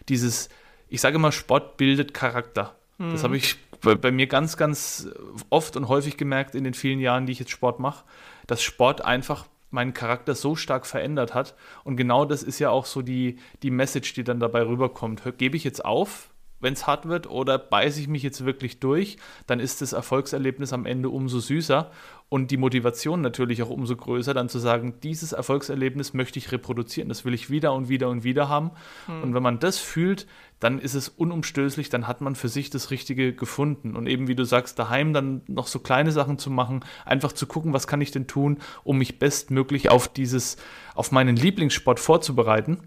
[0.08, 0.50] Dieses,
[0.88, 2.76] ich sage immer, Sport bildet Charakter.
[2.98, 3.24] Das mhm.
[3.24, 5.09] habe ich bei, bei, mir ganz, ganz
[5.51, 8.05] oft und häufig gemerkt in den vielen Jahren, die ich jetzt Sport mache,
[8.47, 11.55] dass Sport einfach meinen Charakter so stark verändert hat.
[11.83, 15.23] Und genau das ist ja auch so die, die Message, die dann dabei rüberkommt.
[15.37, 19.18] Gebe ich jetzt auf, wenn es hart wird, oder beiße ich mich jetzt wirklich durch,
[19.47, 21.90] dann ist das Erfolgserlebnis am Ende umso süßer
[22.35, 27.09] und die Motivation natürlich auch umso größer, dann zu sagen, dieses Erfolgserlebnis möchte ich reproduzieren,
[27.09, 28.73] das will ich wieder und wieder und wieder haben.
[29.07, 29.23] Hm.
[29.23, 30.27] Und wenn man das fühlt,
[30.59, 33.94] dann ist es unumstößlich, dann hat man für sich das Richtige gefunden.
[33.94, 37.47] Und eben wie du sagst, daheim dann noch so kleine Sachen zu machen, einfach zu
[37.47, 40.57] gucken, was kann ich denn tun, um mich bestmöglich auf dieses,
[40.97, 42.81] auf meinen Lieblingssport vorzubereiten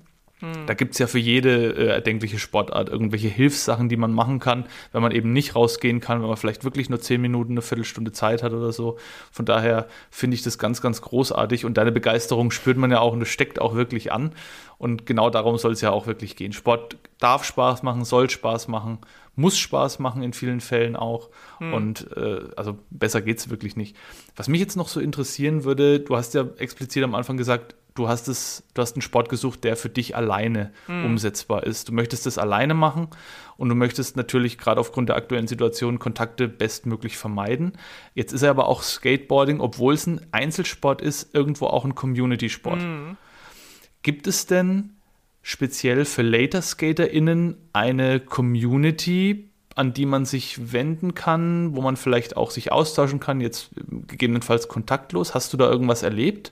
[0.67, 4.67] da gibt es ja für jede äh, erdenkliche Sportart irgendwelche Hilfssachen, die man machen kann,
[4.91, 8.11] wenn man eben nicht rausgehen kann, wenn man vielleicht wirklich nur zehn Minuten, eine Viertelstunde
[8.11, 8.97] Zeit hat oder so.
[9.31, 13.13] Von daher finde ich das ganz, ganz großartig und deine Begeisterung spürt man ja auch
[13.13, 14.31] und das steckt auch wirklich an.
[14.77, 16.53] Und genau darum soll es ja auch wirklich gehen.
[16.53, 18.99] Sport darf Spaß machen, soll Spaß machen,
[19.35, 21.29] muss Spaß machen in vielen Fällen auch.
[21.57, 21.73] Hm.
[21.73, 23.95] Und äh, also besser geht es wirklich nicht.
[24.35, 28.07] Was mich jetzt noch so interessieren würde, du hast ja explizit am Anfang gesagt, du
[28.07, 31.05] hast es, du hast einen Sport gesucht, der für dich alleine mhm.
[31.05, 31.89] umsetzbar ist.
[31.89, 33.07] Du möchtest es alleine machen
[33.57, 37.73] und du möchtest natürlich gerade aufgrund der aktuellen Situation Kontakte bestmöglich vermeiden.
[38.13, 42.81] Jetzt ist er aber auch Skateboarding, obwohl es ein Einzelsport ist, irgendwo auch ein Community-Sport.
[42.81, 43.17] Mhm.
[44.03, 44.97] Gibt es denn
[45.41, 52.37] speziell für Later SkaterInnen eine Community, an die man sich wenden kann, wo man vielleicht
[52.37, 53.71] auch sich austauschen kann, jetzt
[54.07, 55.33] gegebenenfalls kontaktlos?
[55.33, 56.51] Hast du da irgendwas erlebt?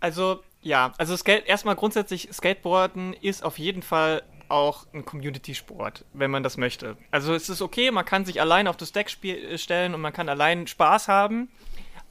[0.00, 6.42] Also, ja, also erstmal grundsätzlich, Skateboarden ist auf jeden Fall auch ein Community-Sport, wenn man
[6.42, 6.96] das möchte.
[7.10, 10.12] Also es ist okay, man kann sich allein auf das Deck äh, stellen und man
[10.12, 11.48] kann allein Spaß haben.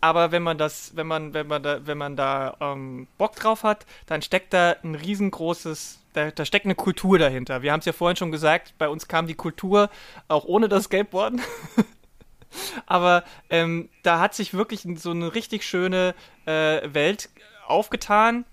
[0.02, 3.64] Aber wenn man das, wenn man, wenn man da, wenn man da ähm, Bock drauf
[3.64, 7.62] hat, dann steckt da ein riesengroßes, da, da steckt eine Kultur dahinter.
[7.62, 9.90] Wir haben es ja vorhin schon gesagt, bei uns kam die Kultur
[10.28, 11.42] auch ohne das Skateboarden.
[12.86, 16.14] Aber ähm, da hat sich wirklich so eine richtig schöne
[16.46, 17.30] äh, Welt
[17.68, 18.46] aufgetan,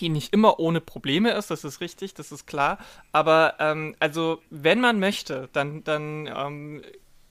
[0.00, 2.78] die nicht immer ohne Probleme ist, das ist richtig, das ist klar.
[3.12, 6.82] Aber ähm, also, wenn man möchte, dann, dann ähm,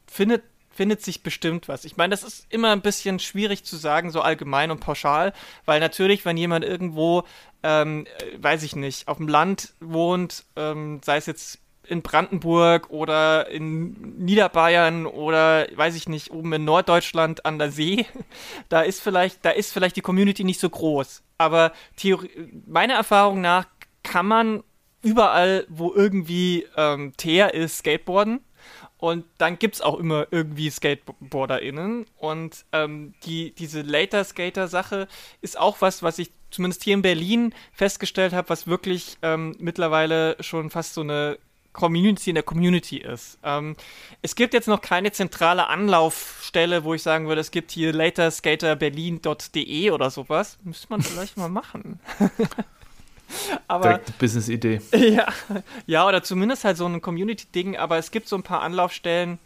[0.07, 0.43] findet
[0.75, 1.85] findet sich bestimmt was.
[1.85, 5.31] Ich meine, das ist immer ein bisschen schwierig zu sagen, so allgemein und pauschal,
[5.63, 7.23] weil natürlich, wenn jemand irgendwo,
[7.63, 12.89] ähm, äh, weiß ich nicht, auf dem Land wohnt, ähm, sei es jetzt in Brandenburg
[12.89, 18.05] oder in Niederbayern oder weiß ich nicht, oben in Norddeutschland an der See,
[18.69, 21.23] da ist vielleicht, da ist vielleicht die Community nicht so groß.
[21.37, 22.29] Aber Theorie,
[22.65, 23.67] meiner Erfahrung nach
[24.03, 24.63] kann man
[25.01, 28.39] überall, wo irgendwie ähm, Teer ist, skateboarden.
[28.97, 32.05] Und dann gibt es auch immer irgendwie SkateboarderInnen.
[32.17, 35.07] Und ähm, die, diese Later-Skater-Sache
[35.41, 40.37] ist auch was, was ich zumindest hier in Berlin festgestellt habe, was wirklich ähm, mittlerweile
[40.39, 41.37] schon fast so eine
[41.75, 43.37] Community in der Community ist.
[43.43, 43.75] Ähm,
[44.21, 49.91] es gibt jetzt noch keine zentrale Anlaufstelle, wo ich sagen würde, es gibt hier laterskaterberlin.de
[49.91, 50.57] oder sowas.
[50.63, 51.99] Müsste man vielleicht mal machen.
[53.67, 54.81] aber Business-Idee.
[54.95, 55.27] Ja,
[55.85, 59.37] ja, oder zumindest halt so ein Community-Ding, aber es gibt so ein paar Anlaufstellen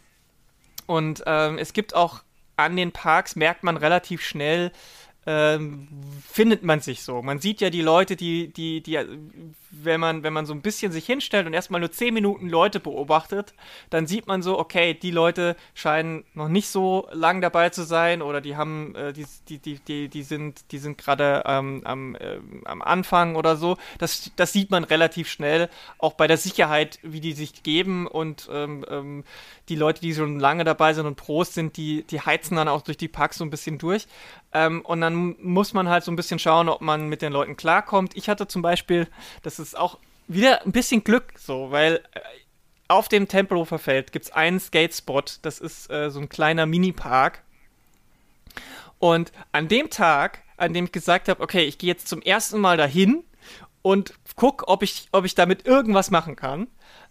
[0.86, 2.22] und ähm, es gibt auch
[2.56, 4.70] an den Parks, merkt man relativ schnell,
[5.30, 5.86] ähm,
[6.28, 7.22] findet man sich so.
[7.22, 8.98] Man sieht ja die Leute, die, die, die,
[9.70, 12.80] wenn man, wenn man so ein bisschen sich hinstellt und erstmal nur 10 Minuten Leute
[12.80, 13.54] beobachtet,
[13.90, 18.22] dann sieht man so, okay, die Leute scheinen noch nicht so lang dabei zu sein
[18.22, 22.16] oder die haben, äh, die, die, die, die, die sind, die sind gerade ähm, am,
[22.16, 23.76] äh, am Anfang oder so.
[23.98, 28.48] Das, das sieht man relativ schnell, auch bei der Sicherheit, wie die sich geben und
[28.52, 29.24] ähm, ähm,
[29.70, 32.82] die Leute, die schon lange dabei sind und Pros sind, die, die heizen dann auch
[32.82, 34.06] durch die Packs so ein bisschen durch.
[34.52, 37.56] Ähm, und dann muss man halt so ein bisschen schauen, ob man mit den Leuten
[37.56, 38.16] klarkommt.
[38.16, 39.06] Ich hatte zum Beispiel,
[39.42, 42.20] das ist auch wieder ein bisschen Glück, so, weil äh,
[42.88, 47.42] auf dem Tempelhofer Feld gibt es einen Skatespot, das ist äh, so ein kleiner Mini-Park.
[48.98, 52.58] Und an dem Tag, an dem ich gesagt habe, okay, ich gehe jetzt zum ersten
[52.58, 53.22] Mal dahin
[53.82, 56.66] und guck, ob ich, ob ich damit irgendwas machen kann,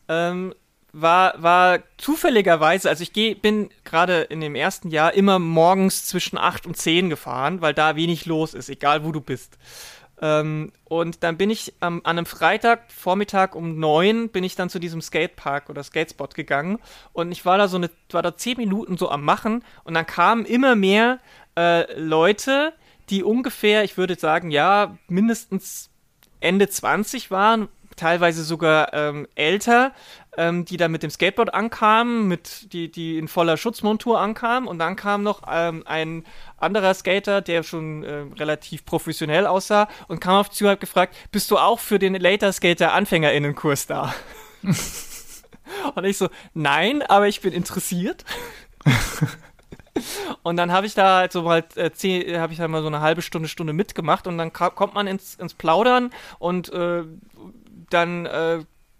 [0.10, 0.54] ähm,
[0.92, 6.38] war, war zufälligerweise, also ich geh, bin gerade in dem ersten Jahr immer morgens zwischen
[6.38, 9.58] 8 und 10 gefahren, weil da wenig los ist, egal wo du bist.
[10.22, 14.70] Ähm, und dann bin ich ähm, an einem Freitag Vormittag um 9 bin ich dann
[14.70, 16.80] zu diesem Skatepark oder Skatespot gegangen
[17.14, 20.06] und ich war da so eine, war da 10 Minuten so am Machen und dann
[20.06, 21.20] kamen immer mehr
[21.56, 22.74] äh, Leute,
[23.10, 25.90] die ungefähr, ich würde sagen, ja, mindestens
[26.42, 29.94] Ende 20 waren, teilweise sogar ähm, älter,
[30.40, 34.70] ähm, die da mit dem Skateboard ankamen, mit, die, die in voller Schutzmontur ankamen.
[34.70, 36.24] Und dann kam noch ähm, ein
[36.58, 41.16] anderer Skater, der schon äh, relativ professionell aussah und kam auf zu und hat gefragt,
[41.32, 44.16] bist du auch für den Later Skater Anfängerinnenkurs da?
[45.96, 48.24] und ich so, nein, aber ich bin interessiert.
[50.44, 51.90] Und dann habe ich da halt so mal äh,
[52.40, 55.36] habe ich halt mal so eine halbe Stunde, Stunde mitgemacht und dann kommt man ins,
[55.36, 57.04] ins Plaudern und äh,
[57.90, 58.60] dann äh,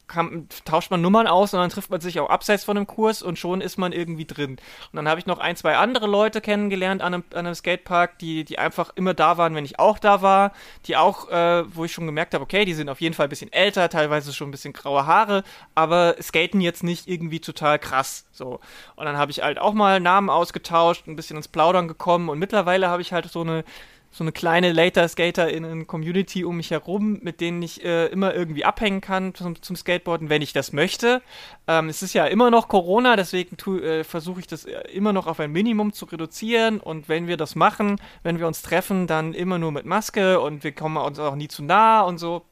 [0.10, 3.22] kann, tauscht man Nummern aus und dann trifft man sich auch abseits von dem Kurs
[3.22, 4.52] und schon ist man irgendwie drin.
[4.52, 8.20] Und dann habe ich noch ein, zwei andere Leute kennengelernt an einem, an einem Skatepark,
[8.20, 10.52] die, die einfach immer da waren, wenn ich auch da war,
[10.86, 13.30] die auch, äh, wo ich schon gemerkt habe, okay, die sind auf jeden Fall ein
[13.30, 15.44] bisschen älter, teilweise schon ein bisschen graue Haare,
[15.76, 18.26] aber skaten jetzt nicht irgendwie total krass.
[18.32, 18.60] So.
[18.96, 22.40] Und dann habe ich halt auch mal Namen ausgetauscht, ein bisschen ins Plaudern gekommen und
[22.40, 23.64] mittlerweile habe ich halt so eine
[24.12, 29.36] so eine kleine Later-Skater-Community um mich herum, mit denen ich äh, immer irgendwie abhängen kann
[29.36, 31.22] zum, zum Skateboarden, wenn ich das möchte.
[31.68, 35.28] Ähm, es ist ja immer noch Corona, deswegen äh, versuche ich das äh, immer noch
[35.28, 36.80] auf ein Minimum zu reduzieren.
[36.80, 40.64] Und wenn wir das machen, wenn wir uns treffen, dann immer nur mit Maske und
[40.64, 42.44] wir kommen uns auch nie zu nah und so.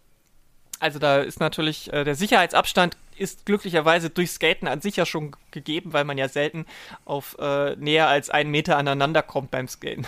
[0.80, 5.36] Also da ist natürlich äh, der Sicherheitsabstand ist glücklicherweise durch Skaten an sich ja schon
[5.51, 6.65] gegeben, weil man ja selten
[7.06, 10.08] auf äh, näher als einen Meter aneinander kommt beim Skaten.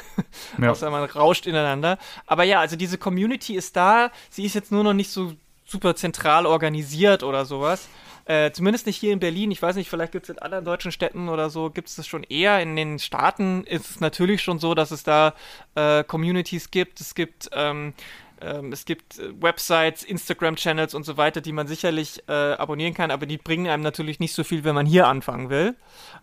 [0.61, 0.71] Ja.
[0.71, 1.97] Außer man rauscht ineinander.
[2.25, 4.11] Aber ja, also diese Community ist da.
[4.29, 5.33] Sie ist jetzt nur noch nicht so
[5.65, 7.87] super zentral organisiert oder sowas.
[8.29, 9.49] Äh, zumindest nicht hier in Berlin.
[9.49, 12.05] Ich weiß nicht, vielleicht gibt es in anderen deutschen Städten oder so, gibt es das
[12.05, 12.61] schon eher.
[12.61, 15.33] In den Staaten ist es natürlich schon so, dass es da
[15.73, 17.01] äh, Communities gibt.
[17.01, 17.93] Es gibt ähm,
[18.41, 23.11] ähm, es gibt äh, Websites, Instagram-Channels und so weiter, die man sicherlich äh, abonnieren kann,
[23.11, 25.75] aber die bringen einem natürlich nicht so viel, wenn man hier anfangen will.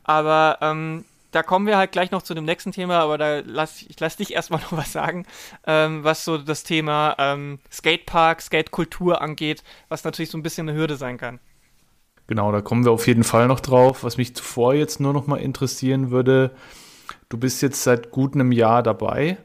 [0.05, 3.83] Aber ähm, da kommen wir halt gleich noch zu dem nächsten Thema, aber da lass
[3.83, 5.27] ich lass dich erstmal noch was sagen,
[5.67, 10.79] ähm, was so das Thema ähm, Skatepark, Skatekultur angeht, was natürlich so ein bisschen eine
[10.79, 11.41] Hürde sein kann.
[12.29, 14.03] Genau, da kommen wir auf jeden Fall noch drauf.
[14.03, 16.57] Was mich zuvor jetzt nur noch mal interessieren würde,
[17.29, 19.39] du bist jetzt seit gut einem Jahr dabei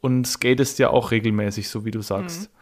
[0.00, 2.42] und skatest ja auch regelmäßig, so wie du sagst.
[2.42, 2.56] Mhm.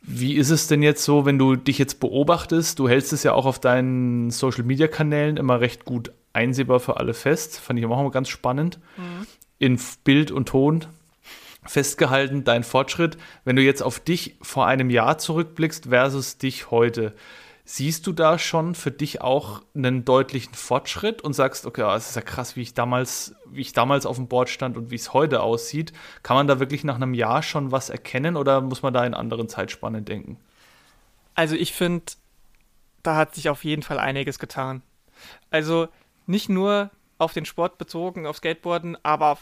[0.00, 2.78] Wie ist es denn jetzt so, wenn du dich jetzt beobachtest?
[2.78, 6.96] Du hältst es ja auch auf deinen Social Media Kanälen immer recht gut einsehbar für
[6.96, 7.58] alle fest.
[7.58, 8.78] Fand ich auch immer ganz spannend.
[8.96, 9.26] Mhm.
[9.58, 10.86] In Bild und Ton
[11.64, 13.18] festgehalten, dein Fortschritt.
[13.44, 17.14] Wenn du jetzt auf dich vor einem Jahr zurückblickst versus dich heute,
[17.70, 22.16] Siehst du da schon für dich auch einen deutlichen Fortschritt und sagst, okay, es ist
[22.16, 25.12] ja krass, wie ich damals, wie ich damals auf dem Board stand und wie es
[25.12, 25.92] heute aussieht?
[26.22, 29.12] Kann man da wirklich nach einem Jahr schon was erkennen oder muss man da in
[29.12, 30.38] anderen Zeitspannen denken?
[31.34, 32.06] Also ich finde,
[33.02, 34.80] da hat sich auf jeden Fall einiges getan.
[35.50, 35.88] Also
[36.24, 39.36] nicht nur auf den Sport bezogen, auf Skateboarden, aber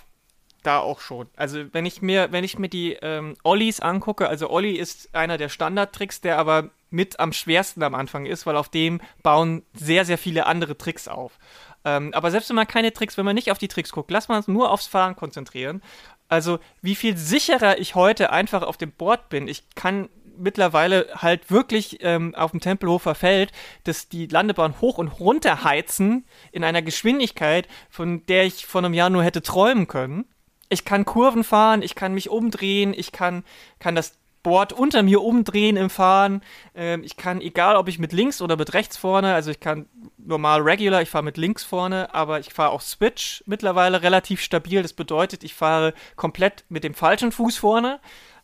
[0.66, 1.28] da auch schon.
[1.36, 5.38] Also wenn ich mir, wenn ich mir die ähm, Ollies angucke, also Olli ist einer
[5.38, 10.04] der Standardtricks, der aber mit am schwersten am Anfang ist, weil auf dem bauen sehr,
[10.04, 11.38] sehr viele andere Tricks auf.
[11.84, 14.28] Ähm, aber selbst wenn man keine Tricks, wenn man nicht auf die Tricks guckt, lass
[14.28, 15.82] man uns nur aufs Fahren konzentrieren.
[16.28, 19.46] Also wie viel sicherer ich heute einfach auf dem Board bin.
[19.46, 23.52] Ich kann mittlerweile halt wirklich ähm, auf dem Tempelhofer Feld,
[23.84, 28.94] dass die Landebahn hoch und runter heizen in einer Geschwindigkeit, von der ich vor einem
[28.94, 30.26] Jahr nur hätte träumen können.
[30.68, 33.44] Ich kann Kurven fahren, ich kann mich umdrehen, ich kann,
[33.78, 34.14] kann das
[34.46, 36.40] Board unter mir umdrehen im Fahren.
[36.76, 39.86] Ähm, ich kann, egal ob ich mit links oder mit rechts vorne, also ich kann
[40.18, 44.82] normal regular, ich fahre mit links vorne, aber ich fahre auch Switch mittlerweile relativ stabil.
[44.82, 47.98] Das bedeutet, ich fahre komplett mit dem falschen Fuß vorne.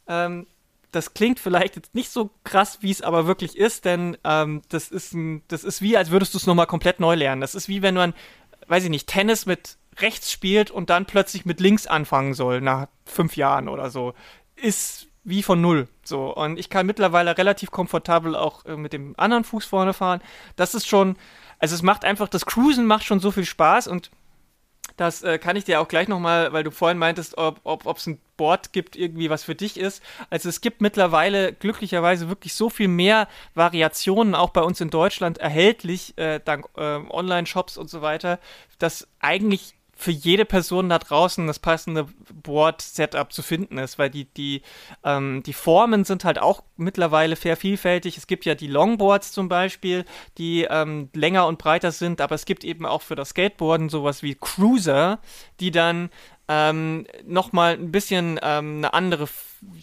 [0.09, 0.49] Ähm,
[0.91, 4.91] das klingt vielleicht jetzt nicht so krass, wie es aber wirklich ist, denn ähm, das,
[4.91, 7.41] ist ein, das ist wie, als würdest du es nochmal komplett neu lernen.
[7.41, 8.12] Das ist wie wenn man,
[8.66, 12.88] weiß ich nicht, Tennis mit rechts spielt und dann plötzlich mit links anfangen soll, nach
[13.05, 14.14] fünf Jahren oder so.
[14.57, 15.88] Ist wie von null.
[16.03, 16.34] So.
[16.34, 20.20] Und ich kann mittlerweile relativ komfortabel auch äh, mit dem anderen Fuß vorne fahren.
[20.57, 21.16] Das ist schon,
[21.59, 24.11] also es macht einfach, das Cruisen macht schon so viel Spaß und
[24.97, 28.07] das äh, kann ich dir auch gleich nochmal, weil du vorhin meintest, ob es ob,
[28.07, 30.03] ein Board gibt, irgendwie was für dich ist.
[30.28, 35.38] Also es gibt mittlerweile glücklicherweise wirklich so viel mehr Variationen, auch bei uns in Deutschland
[35.38, 38.38] erhältlich, äh, dank äh, Online-Shops und so weiter,
[38.78, 42.07] dass eigentlich für jede Person da draußen das passende
[42.43, 44.63] Board-Setup zu finden ist, weil die, die,
[45.05, 48.17] ähm, die Formen sind halt auch mittlerweile sehr vielfältig.
[48.19, 50.05] Es gibt ja die Longboards zum Beispiel,
[50.39, 54.23] die ähm, länger und breiter sind, aber es gibt eben auch für das Skateboarden sowas
[54.23, 55.21] wie Cruiser,
[55.61, 56.11] die dann
[56.49, 59.29] ähm, nochmal ein bisschen ähm, eine andere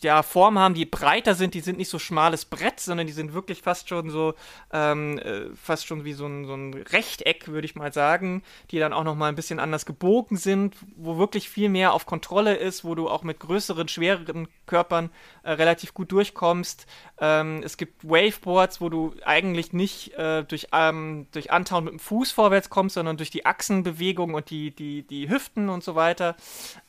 [0.01, 3.33] ja, Form haben, die breiter sind, die sind nicht so schmales Brett, sondern die sind
[3.33, 4.33] wirklich fast schon so,
[4.73, 8.79] ähm, äh, fast schon wie so ein, so ein Rechteck, würde ich mal sagen, die
[8.79, 12.83] dann auch nochmal ein bisschen anders gebogen sind, wo wirklich viel mehr auf Kontrolle ist,
[12.83, 15.09] wo du auch mit größeren, schwereren Körpern
[15.43, 16.85] äh, relativ gut durchkommst.
[17.19, 21.99] Ähm, es gibt Waveboards, wo du eigentlich nicht äh, durch, ähm, durch Antauen mit dem
[21.99, 26.35] Fuß vorwärts kommst, sondern durch die Achsenbewegung und die, die, die Hüften und so weiter.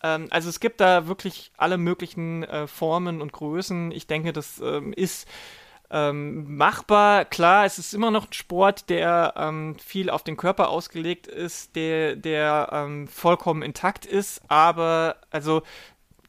[0.03, 3.93] Ähm, also es gibt da wirklich alle möglichen äh, Formen und Größen.
[3.93, 5.29] Ich denke, das ähm, ist
[5.91, 7.27] ähm, machbar.
[7.27, 11.77] Klar, es ist immer noch ein Sport, der ähm, viel auf den Körper ausgelegt ist,
[11.77, 15.63] der, der ähm, vollkommen intakt ist, aber also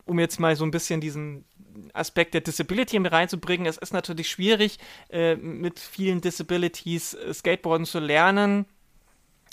[0.06, 1.45] um jetzt mal so ein bisschen diesen
[1.93, 4.78] Aspekt der Disability mit reinzubringen, es ist natürlich schwierig,
[5.10, 8.66] äh, mit vielen Disabilities äh, Skateboarden zu lernen,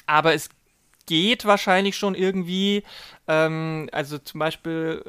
[0.07, 0.49] aber es
[1.09, 2.85] geht wahrscheinlich schon irgendwie.
[3.27, 5.05] Ähm, also zum Beispiel,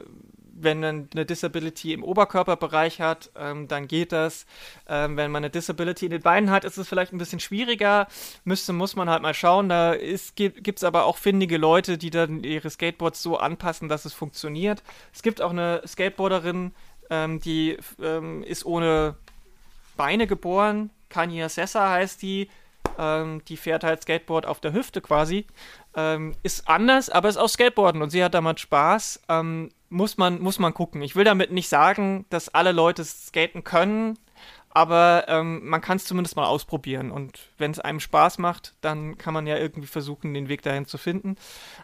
[0.62, 4.46] wenn man eine Disability im Oberkörperbereich hat, ähm, dann geht das.
[4.88, 8.08] Ähm, wenn man eine Disability in den Beinen hat, ist es vielleicht ein bisschen schwieriger.
[8.44, 9.70] Müsste, muss man halt mal schauen.
[9.70, 9.96] Da
[10.36, 14.84] gibt es aber auch findige Leute, die dann ihre Skateboards so anpassen, dass es funktioniert.
[15.14, 16.74] Es gibt auch eine Skateboarderin,
[17.10, 19.16] ähm, die ähm, ist ohne
[19.98, 20.90] Beine geboren.
[21.10, 22.50] Kanya Sessa heißt die.
[22.98, 25.46] Ähm, die fährt halt Skateboard auf der Hüfte quasi.
[25.96, 29.22] Ähm, ist anders, aber ist auch Skateboarden und sie hat damit Spaß.
[29.30, 31.02] Ähm, muss, man, muss man gucken.
[31.02, 34.18] Ich will damit nicht sagen, dass alle Leute skaten können,
[34.72, 37.10] aber ähm, man kann es zumindest mal ausprobieren.
[37.10, 40.86] Und wenn es einem Spaß macht, dann kann man ja irgendwie versuchen, den Weg dahin
[40.86, 41.38] zu finden.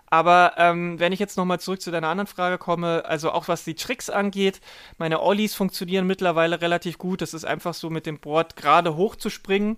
[0.07, 3.63] Aber ähm, wenn ich jetzt nochmal zurück zu deiner anderen Frage komme, also auch was
[3.63, 4.61] die Tricks angeht,
[4.97, 7.21] meine Ollies funktionieren mittlerweile relativ gut.
[7.21, 9.77] Das ist einfach so mit dem Board gerade hoch zu springen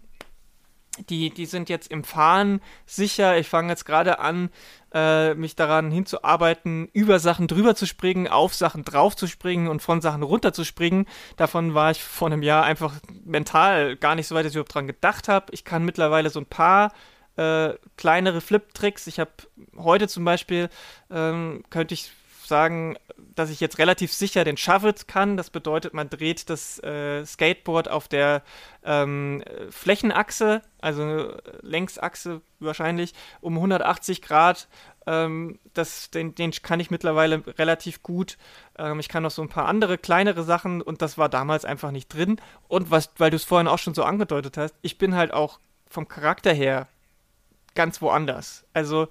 [1.09, 3.37] die, die sind jetzt im Fahren sicher.
[3.37, 4.49] Ich fange jetzt gerade an,
[4.93, 9.81] äh, mich daran hinzuarbeiten, über Sachen drüber zu springen, auf Sachen drauf zu springen und
[9.81, 11.05] von Sachen runter zu springen.
[11.35, 14.73] Davon war ich vor einem Jahr einfach mental gar nicht so weit, dass ich überhaupt
[14.73, 15.47] dran gedacht habe.
[15.51, 16.91] Ich kann mittlerweile so ein paar
[17.35, 19.07] äh, kleinere Flip-Tricks.
[19.07, 19.31] Ich habe
[19.77, 20.69] heute zum Beispiel,
[21.11, 22.11] ähm, könnte ich
[22.47, 22.97] sagen,
[23.35, 25.37] dass ich jetzt relativ sicher den Shovet kann.
[25.37, 28.41] Das bedeutet, man dreht das äh, Skateboard auf der
[28.83, 34.67] ähm, Flächenachse, also Längsachse wahrscheinlich, um 180 Grad.
[35.05, 38.37] Ähm, das, den, den, kann ich mittlerweile relativ gut.
[38.77, 41.91] Ähm, ich kann noch so ein paar andere kleinere Sachen und das war damals einfach
[41.91, 42.41] nicht drin.
[42.67, 45.59] Und was, weil du es vorhin auch schon so angedeutet hast, ich bin halt auch
[45.87, 46.87] vom Charakter her
[47.75, 48.65] ganz woanders.
[48.73, 49.07] Also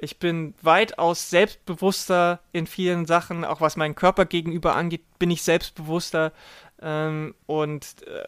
[0.00, 5.42] ich bin weitaus selbstbewusster in vielen Sachen, auch was meinen Körper gegenüber angeht, bin ich
[5.42, 6.32] selbstbewusster
[6.80, 8.24] ähm, und äh,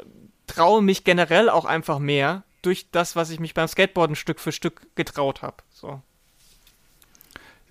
[0.46, 4.52] traue mich generell auch einfach mehr durch das, was ich mich beim Skateboarden Stück für
[4.52, 5.56] Stück getraut habe.
[5.70, 6.00] So.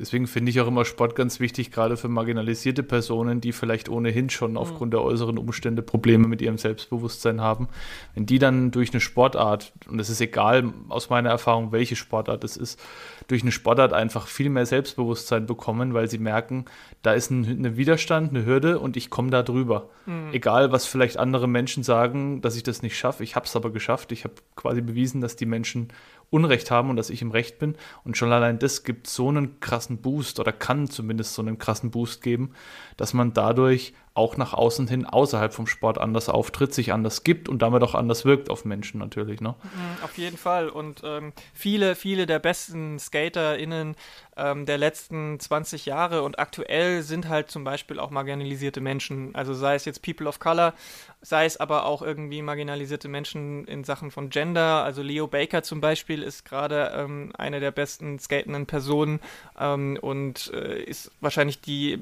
[0.02, 4.32] Deswegen finde ich auch immer Sport ganz wichtig, gerade für marginalisierte Personen, die vielleicht ohnehin
[4.32, 4.98] schon aufgrund mhm.
[4.98, 7.70] der äußeren Umstände Probleme mit ihrem Selbstbewusstsein haben.
[8.16, 12.44] Wenn die dann durch eine Sportart, und es ist egal aus meiner Erfahrung, welche Sportart
[12.44, 12.80] es ist,
[13.28, 16.66] durch eine Sportart einfach viel mehr Selbstbewusstsein bekommen, weil sie merken,
[17.04, 19.88] da ist ein, ein Widerstand, eine Hürde und ich komme da drüber.
[20.08, 20.34] Mhm.
[20.34, 23.24] Egal, was vielleicht andere Menschen sagen, dass ich das nicht schaffe.
[23.24, 24.12] Ich habe es aber geschafft.
[24.12, 25.90] Ich habe quasi bewiesen, dass die Menschen
[26.32, 27.76] Unrecht haben und dass ich im Recht bin.
[28.04, 31.92] Und schon allein das gibt so einen krassen Boost oder kann zumindest so einen krassen
[31.92, 32.54] Boost geben,
[32.98, 37.48] dass man dadurch auch nach außen hin außerhalb vom Sport anders auftritt, sich anders gibt
[37.48, 39.40] und damit auch anders wirkt auf Menschen natürlich.
[39.40, 39.56] Ne?
[39.64, 40.68] Mhm, auf jeden Fall.
[40.68, 43.96] Und ähm, viele, viele der besten SkaterInnen
[44.36, 49.34] ähm, der letzten 20 Jahre und aktuell sind halt zum Beispiel auch marginalisierte Menschen.
[49.34, 50.74] Also sei es jetzt People of Color,
[51.22, 54.84] sei es aber auch irgendwie marginalisierte Menschen in Sachen von Gender.
[54.84, 59.22] Also Leo Baker zum Beispiel ist gerade ähm, eine der besten skatenden Personen
[59.58, 61.98] ähm, und äh, ist wahrscheinlich die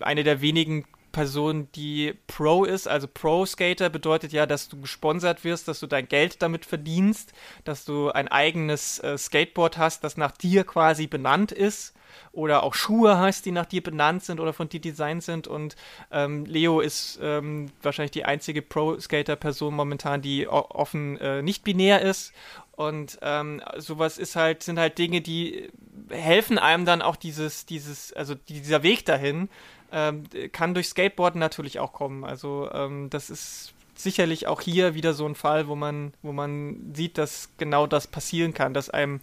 [0.00, 0.84] eine der wenigen
[1.14, 2.86] Person, die Pro ist.
[2.86, 7.32] Also Pro-Skater bedeutet ja, dass du gesponsert wirst, dass du dein Geld damit verdienst,
[7.64, 11.94] dass du ein eigenes äh, Skateboard hast, das nach dir quasi benannt ist.
[12.32, 15.48] Oder auch Schuhe hast, die nach dir benannt sind oder von dir designt sind.
[15.48, 15.76] Und
[16.12, 22.32] ähm, Leo ist ähm, wahrscheinlich die einzige Pro-Skater-Person momentan, die offen äh, nicht binär ist.
[22.72, 25.70] Und ähm, sowas ist halt, sind halt Dinge, die
[26.08, 29.48] helfen einem dann auch dieses, dieses, also dieser Weg dahin,
[29.94, 32.24] ähm, kann durch Skateboarden natürlich auch kommen.
[32.24, 36.92] Also ähm, das ist sicherlich auch hier wieder so ein Fall, wo man, wo man
[36.94, 39.20] sieht, dass genau das passieren kann, dass einem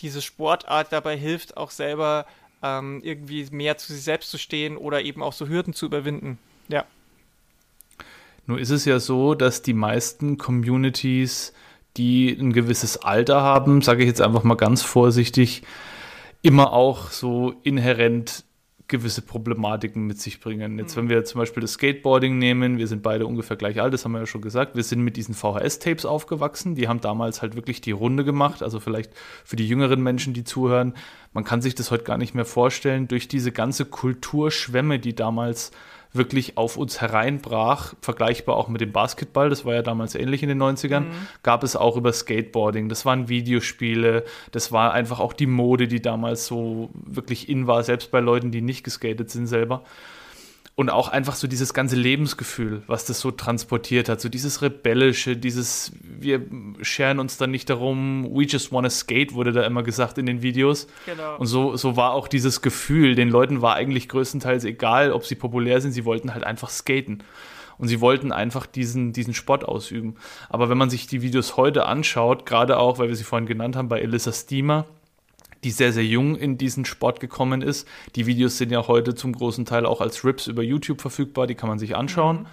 [0.00, 2.26] diese Sportart dabei hilft, auch selber
[2.64, 6.38] ähm, irgendwie mehr zu sich selbst zu stehen oder eben auch so Hürden zu überwinden.
[6.66, 6.84] Ja.
[8.46, 11.52] Nur ist es ja so, dass die meisten Communities,
[11.96, 15.62] die ein gewisses Alter haben, sage ich jetzt einfach mal ganz vorsichtig,
[16.42, 18.44] immer auch so inhärent
[18.88, 20.78] gewisse Problematiken mit sich bringen.
[20.78, 21.02] Jetzt, mhm.
[21.02, 24.12] wenn wir zum Beispiel das Skateboarding nehmen, wir sind beide ungefähr gleich alt, das haben
[24.12, 24.74] wir ja schon gesagt.
[24.74, 26.74] Wir sind mit diesen VHS-Tapes aufgewachsen.
[26.74, 28.62] Die haben damals halt wirklich die Runde gemacht.
[28.62, 29.12] Also vielleicht
[29.44, 30.94] für die jüngeren Menschen, die zuhören,
[31.34, 33.06] man kann sich das heute gar nicht mehr vorstellen.
[33.08, 35.70] Durch diese ganze Kulturschwemme, die damals
[36.12, 40.48] wirklich auf uns hereinbrach, vergleichbar auch mit dem Basketball, das war ja damals ähnlich in
[40.48, 41.28] den 90ern, mhm.
[41.42, 42.88] gab es auch über Skateboarding.
[42.88, 47.82] Das waren Videospiele, das war einfach auch die Mode, die damals so wirklich in war,
[47.82, 49.82] selbst bei Leuten, die nicht geskatet sind selber
[50.78, 55.36] und auch einfach so dieses ganze Lebensgefühl, was das so transportiert hat, so dieses rebellische,
[55.36, 56.40] dieses wir
[56.82, 60.40] scheren uns dann nicht darum, we just wanna skate wurde da immer gesagt in den
[60.40, 60.86] Videos.
[61.04, 61.36] Genau.
[61.36, 65.34] Und so so war auch dieses Gefühl, den Leuten war eigentlich größtenteils egal, ob sie
[65.34, 67.24] populär sind, sie wollten halt einfach skaten.
[67.78, 70.14] Und sie wollten einfach diesen, diesen Sport ausüben.
[70.48, 73.74] Aber wenn man sich die Videos heute anschaut, gerade auch, weil wir sie vorhin genannt
[73.74, 74.84] haben, bei Elissa Steamer,
[75.64, 77.86] die sehr, sehr jung in diesen Sport gekommen ist.
[78.14, 81.54] Die Videos sind ja heute zum großen Teil auch als Rips über YouTube verfügbar, die
[81.54, 82.40] kann man sich anschauen.
[82.40, 82.46] Mhm.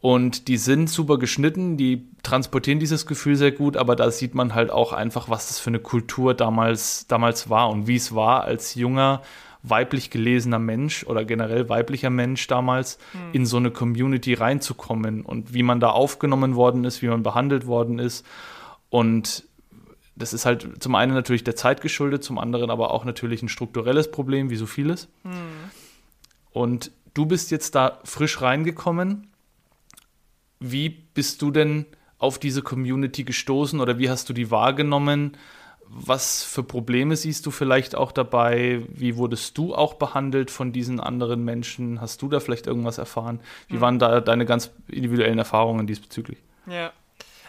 [0.00, 4.54] Und die sind super geschnitten, die transportieren dieses Gefühl sehr gut, aber da sieht man
[4.54, 8.44] halt auch einfach, was das für eine Kultur damals, damals war und wie es war,
[8.44, 9.20] als junger,
[9.62, 13.18] weiblich gelesener Mensch oder generell weiblicher Mensch damals mhm.
[13.32, 17.66] in so eine Community reinzukommen und wie man da aufgenommen worden ist, wie man behandelt
[17.66, 18.24] worden ist.
[18.88, 19.44] Und
[20.20, 23.48] das ist halt zum einen natürlich der Zeit geschuldet, zum anderen aber auch natürlich ein
[23.48, 25.08] strukturelles Problem, wie so vieles.
[25.24, 25.70] Mhm.
[26.52, 29.28] Und du bist jetzt da frisch reingekommen.
[30.60, 31.86] Wie bist du denn
[32.18, 35.36] auf diese Community gestoßen oder wie hast du die wahrgenommen?
[35.88, 38.82] Was für Probleme siehst du vielleicht auch dabei?
[38.88, 42.00] Wie wurdest du auch behandelt von diesen anderen Menschen?
[42.00, 43.40] Hast du da vielleicht irgendwas erfahren?
[43.68, 43.80] Wie mhm.
[43.80, 46.38] waren da deine ganz individuellen Erfahrungen diesbezüglich?
[46.66, 46.92] Ja,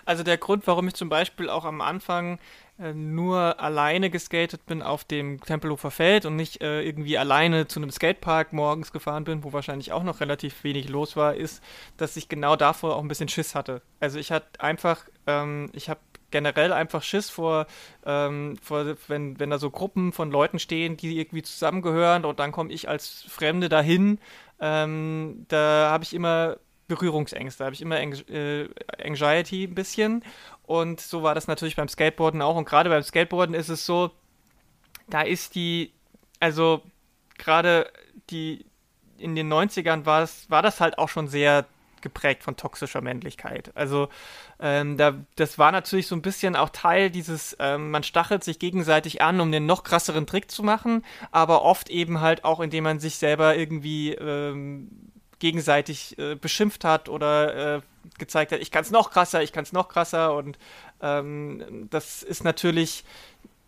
[0.05, 2.39] also der Grund, warum ich zum Beispiel auch am Anfang
[2.79, 7.79] äh, nur alleine geskatet bin auf dem Tempelhofer Feld und nicht äh, irgendwie alleine zu
[7.79, 11.63] einem Skatepark morgens gefahren bin, wo wahrscheinlich auch noch relativ wenig los war, ist,
[11.97, 13.81] dass ich genau davor auch ein bisschen Schiss hatte.
[13.99, 15.99] Also ich hatte einfach, ähm, ich habe
[16.31, 17.67] generell einfach Schiss vor,
[18.05, 22.51] ähm, vor wenn, wenn da so Gruppen von Leuten stehen, die irgendwie zusammengehören und dann
[22.51, 24.19] komme ich als Fremde dahin.
[24.59, 26.57] Ähm, da habe ich immer
[26.91, 28.67] Berührungsängste, habe ich immer äh,
[29.01, 30.25] Anxiety ein bisschen.
[30.63, 32.57] Und so war das natürlich beim Skateboarden auch.
[32.57, 34.11] Und gerade beim Skateboarden ist es so,
[35.07, 35.93] da ist die,
[36.41, 36.81] also
[37.37, 37.89] gerade
[38.29, 38.65] die
[39.17, 41.65] in den 90ern war, es, war das halt auch schon sehr
[42.01, 43.71] geprägt von toxischer Männlichkeit.
[43.75, 44.09] Also
[44.59, 48.59] ähm, da, das war natürlich so ein bisschen auch Teil dieses, ähm, man stachelt sich
[48.59, 52.83] gegenseitig an, um den noch krasseren Trick zu machen, aber oft eben halt auch, indem
[52.83, 55.10] man sich selber irgendwie ähm,
[55.41, 57.81] gegenseitig äh, beschimpft hat oder äh,
[58.19, 60.57] gezeigt hat, ich kann es noch krasser, ich kann es noch krasser und
[61.01, 63.03] ähm, das ist natürlich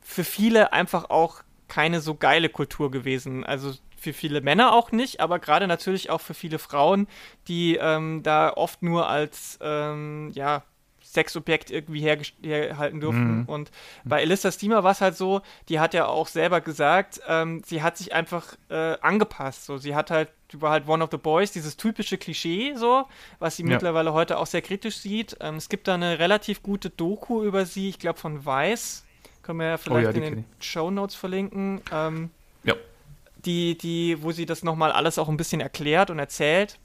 [0.01, 3.43] für viele einfach auch keine so geile Kultur gewesen.
[3.43, 7.07] Also für viele Männer auch nicht, aber gerade natürlich auch für viele Frauen,
[7.47, 10.63] die ähm, da oft nur als ähm, ja,
[11.13, 13.41] Sexobjekt irgendwie herhalten durften.
[13.41, 13.45] Mhm.
[13.45, 13.71] Und
[14.03, 17.81] bei Elissa Steamer war es halt so, die hat ja auch selber gesagt, ähm, sie
[17.83, 19.65] hat sich einfach äh, angepasst.
[19.65, 23.05] So, sie hat halt, war halt one of the boys, dieses typische Klischee, so,
[23.39, 23.69] was sie ja.
[23.69, 25.37] mittlerweile heute auch sehr kritisch sieht.
[25.39, 29.05] Ähm, es gibt da eine relativ gute Doku über sie, ich glaube von Weiß.
[29.43, 31.81] Können wir ja vielleicht oh ja, in den Show Notes verlinken.
[31.91, 32.31] Ähm,
[32.63, 32.75] ja.
[33.45, 36.79] Die, die, wo sie das nochmal alles auch ein bisschen erklärt und erzählt.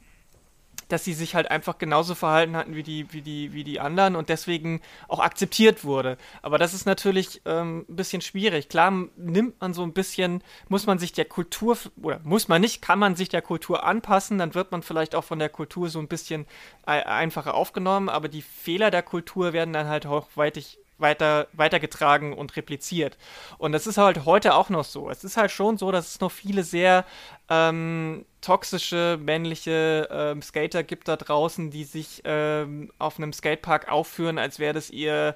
[0.88, 4.16] Dass sie sich halt einfach genauso verhalten hatten wie die, wie die, wie die anderen
[4.16, 6.16] und deswegen auch akzeptiert wurde.
[6.42, 8.68] Aber das ist natürlich ähm, ein bisschen schwierig.
[8.68, 12.82] Klar nimmt man so ein bisschen, muss man sich der Kultur, oder muss man nicht,
[12.82, 15.98] kann man sich der Kultur anpassen, dann wird man vielleicht auch von der Kultur so
[15.98, 16.46] ein bisschen
[16.84, 22.56] einfacher aufgenommen, aber die Fehler der Kultur werden dann halt auch weitig weiter, weitergetragen und
[22.56, 23.16] repliziert.
[23.58, 25.10] Und das ist halt heute auch noch so.
[25.10, 27.04] Es ist halt schon so, dass es noch viele sehr
[27.48, 34.38] ähm, toxische männliche ähm, Skater gibt da draußen, die sich ähm, auf einem Skatepark aufführen,
[34.38, 35.34] als wäre das ihr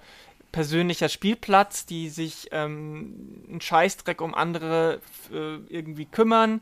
[0.53, 5.01] persönlicher Spielplatz, die sich ähm, einen Scheißdreck um andere
[5.33, 6.61] äh, irgendwie kümmern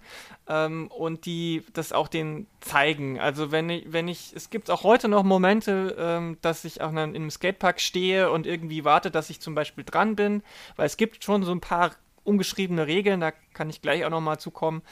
[0.48, 3.18] ähm, und die das auch denen zeigen.
[3.18, 6.90] Also wenn ich, wenn ich, es gibt auch heute noch Momente, ähm, dass ich auch
[6.90, 10.42] in einem Skatepark stehe und irgendwie warte, dass ich zum Beispiel dran bin,
[10.76, 11.90] weil es gibt schon so ein paar
[12.22, 14.82] ungeschriebene Regeln, da kann ich gleich auch nochmal zukommen,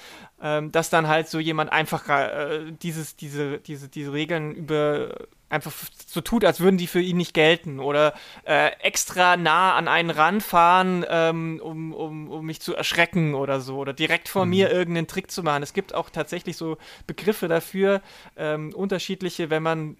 [0.43, 5.15] ähm, dass dann halt so jemand einfach äh, dieses, diese, diese, diese Regeln über
[5.49, 5.73] einfach
[6.07, 10.11] so tut, als würden die für ihn nicht gelten oder äh, extra nah an einen
[10.11, 14.51] ranfahren, ähm, um, um, um mich zu erschrecken oder so oder direkt vor mhm.
[14.51, 15.63] mir irgendeinen Trick zu machen.
[15.63, 16.77] Es gibt auch tatsächlich so
[17.07, 18.03] Begriffe dafür,
[18.37, 19.97] ähm, unterschiedliche, wenn man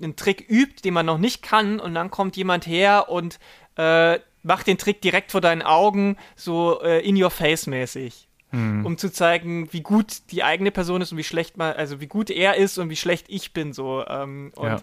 [0.00, 3.38] einen Trick übt, den man noch nicht kann und dann kommt jemand her und
[3.76, 8.86] äh, macht den Trick direkt vor deinen Augen, so äh, in your face mäßig mhm.
[8.86, 12.06] um zu zeigen, wie gut die eigene Person ist und wie schlecht man, also wie
[12.06, 14.04] gut er ist und wie schlecht ich bin, so.
[14.06, 14.82] Ähm, und ja.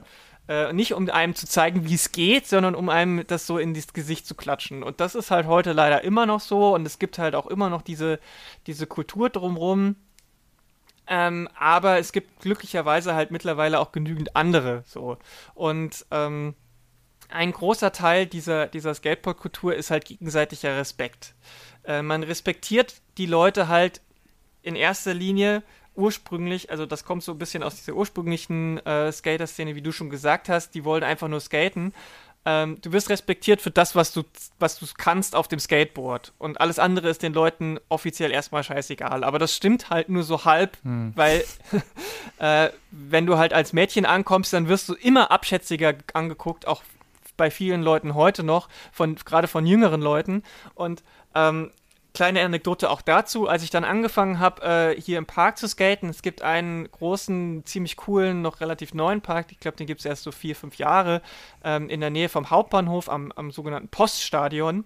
[0.50, 3.76] Äh, nicht um einem zu zeigen, wie es geht, sondern um einem das so in
[3.76, 4.82] das Gesicht zu klatschen.
[4.82, 7.70] Und das ist halt heute leider immer noch so und es gibt halt auch immer
[7.70, 8.20] noch diese,
[8.66, 9.96] diese Kultur drumrum.
[11.06, 15.18] Ähm, aber es gibt glücklicherweise halt mittlerweile auch genügend andere so.
[15.54, 16.56] Und ähm,
[17.30, 21.36] ein großer Teil dieser, dieser Skateboard-Kultur ist halt gegenseitiger Respekt.
[21.90, 24.00] Äh, man respektiert die Leute halt
[24.62, 25.64] in erster Linie
[25.96, 30.10] ursprünglich, also das kommt so ein bisschen aus dieser ursprünglichen äh, Skater-Szene, wie du schon
[30.10, 31.94] gesagt hast, die wollen einfach nur skaten.
[32.46, 34.24] Ähm, du wirst respektiert für das, was du,
[34.60, 36.32] was du kannst auf dem Skateboard.
[36.38, 39.26] Und alles andere ist den Leuten offiziell erstmal scheißegal.
[39.26, 41.12] Aber das stimmt halt nur so halb, hm.
[41.16, 41.44] weil
[42.38, 46.84] äh, wenn du halt als Mädchen ankommst, dann wirst du immer abschätziger angeguckt, auch
[47.36, 50.44] bei vielen Leuten heute noch, von, gerade von jüngeren Leuten.
[50.76, 51.04] Und
[51.36, 51.72] ähm,
[52.20, 54.62] kleine Anekdote auch dazu, als ich dann angefangen habe,
[54.98, 59.22] äh, hier im Park zu skaten, es gibt einen großen, ziemlich coolen, noch relativ neuen
[59.22, 61.22] Park, ich glaube, den gibt es erst so vier, fünf Jahre,
[61.64, 64.84] ähm, in der Nähe vom Hauptbahnhof am, am sogenannten Poststadion.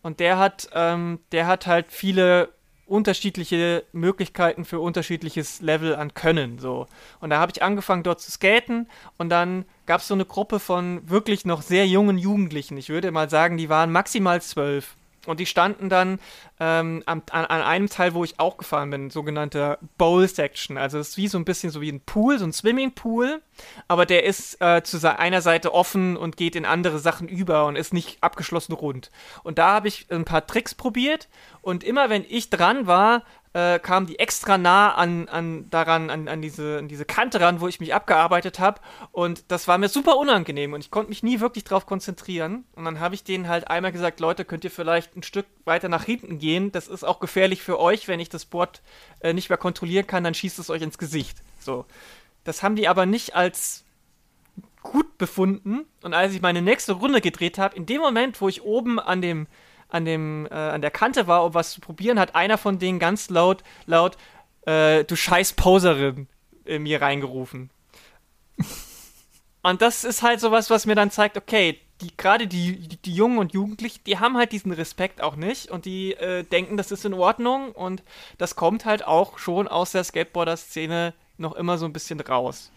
[0.00, 2.50] Und der hat, ähm, der hat halt viele
[2.86, 6.60] unterschiedliche Möglichkeiten für unterschiedliches Level an Können.
[6.60, 6.86] So.
[7.18, 10.60] Und da habe ich angefangen dort zu skaten und dann gab es so eine Gruppe
[10.60, 12.76] von wirklich noch sehr jungen Jugendlichen.
[12.76, 14.95] Ich würde mal sagen, die waren maximal zwölf.
[15.26, 16.18] Und die standen dann
[16.60, 20.78] ähm, an, an, einem Teil, wo ich auch gefahren bin, sogenannte Bowl Section.
[20.78, 23.42] Also es ist wie so ein bisschen so wie ein Pool, so ein Swimmingpool,
[23.88, 27.76] aber der ist äh, zu einer Seite offen und geht in andere Sachen über und
[27.76, 29.10] ist nicht abgeschlossen rund.
[29.42, 31.28] Und da habe ich ein paar Tricks probiert
[31.62, 33.22] und immer wenn ich dran war,
[33.56, 37.62] äh, kamen die extra nah an, an daran, an, an, diese, an diese Kante ran,
[37.62, 38.82] wo ich mich abgearbeitet habe.
[39.12, 42.66] Und das war mir super unangenehm und ich konnte mich nie wirklich darauf konzentrieren.
[42.74, 45.88] Und dann habe ich denen halt einmal gesagt, Leute, könnt ihr vielleicht ein Stück weiter
[45.88, 46.70] nach hinten gehen?
[46.70, 48.82] Das ist auch gefährlich für euch, wenn ich das Board
[49.20, 51.38] äh, nicht mehr kontrollieren kann, dann schießt es euch ins Gesicht.
[51.58, 51.86] So.
[52.44, 53.84] Das haben die aber nicht als
[54.82, 55.86] gut befunden.
[56.02, 59.22] Und als ich meine nächste Runde gedreht habe, in dem Moment, wo ich oben an
[59.22, 59.46] dem
[59.88, 62.98] an, dem, äh, an der Kante war, um was zu probieren, hat einer von denen
[62.98, 64.16] ganz laut, laut,
[64.66, 66.28] äh, du scheiß Poserin,
[66.64, 67.70] in mir reingerufen.
[69.62, 73.14] und das ist halt sowas, was mir dann zeigt, okay, die gerade die, die, die,
[73.14, 76.92] Jungen und Jugendlichen, die haben halt diesen Respekt auch nicht und die äh, denken, das
[76.92, 78.02] ist in Ordnung und
[78.38, 82.70] das kommt halt auch schon aus der Skateboarder-Szene noch immer so ein bisschen raus.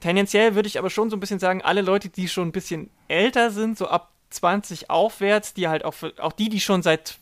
[0.00, 2.90] Tendenziell würde ich aber schon so ein bisschen sagen, alle Leute, die schon ein bisschen
[3.08, 7.18] älter sind, so ab 20 aufwärts, die halt auch, für, auch die, die schon seit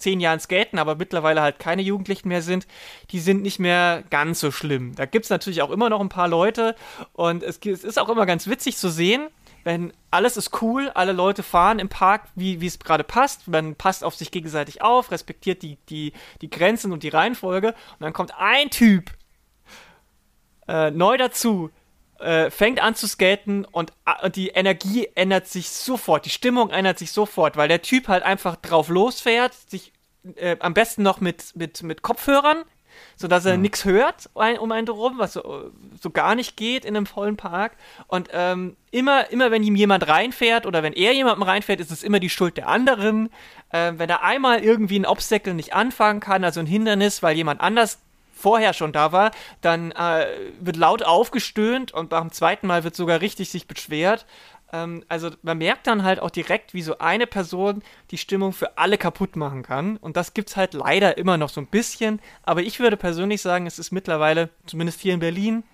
[0.00, 2.66] zehn Jahren skaten, aber mittlerweile halt keine Jugendlichen mehr sind,
[3.10, 4.94] die sind nicht mehr ganz so schlimm.
[4.94, 6.74] Da gibt es natürlich auch immer noch ein paar Leute
[7.12, 9.28] und es, es, ist auch immer ganz witzig zu sehen,
[9.62, 14.02] wenn alles ist cool, alle Leute fahren im Park, wie es gerade passt, man passt
[14.02, 18.32] auf sich gegenseitig auf, respektiert die, die, die Grenzen und die Reihenfolge und dann kommt
[18.38, 19.10] ein Typ
[20.66, 21.70] äh, neu dazu,
[22.20, 26.70] äh, fängt an zu skaten und, äh, und, die Energie ändert sich sofort, die Stimmung
[26.70, 29.92] ändert sich sofort, weil der Typ halt einfach drauf losfährt, sich
[30.36, 32.64] äh, am besten noch mit, mit, mit Kopfhörern,
[33.16, 33.62] sodass er mhm.
[33.62, 37.76] nichts hört um einen drum, was so, so gar nicht geht in einem vollen Park.
[38.06, 42.02] Und ähm, immer, immer wenn ihm jemand reinfährt oder wenn er jemandem reinfährt, ist es
[42.02, 43.30] immer die Schuld der anderen.
[43.72, 47.60] Ähm, wenn er einmal irgendwie ein Obstacle nicht anfangen kann, also ein Hindernis, weil jemand
[47.60, 47.98] anders
[48.40, 49.30] vorher schon da war,
[49.60, 50.26] dann äh,
[50.60, 54.26] wird laut aufgestöhnt und beim zweiten Mal wird sogar richtig sich beschwert.
[54.72, 58.78] Ähm, also man merkt dann halt auch direkt, wie so eine Person die Stimmung für
[58.78, 59.96] alle kaputt machen kann.
[59.96, 62.20] Und das gibt es halt leider immer noch so ein bisschen.
[62.42, 65.64] Aber ich würde persönlich sagen, es ist mittlerweile, zumindest hier in Berlin,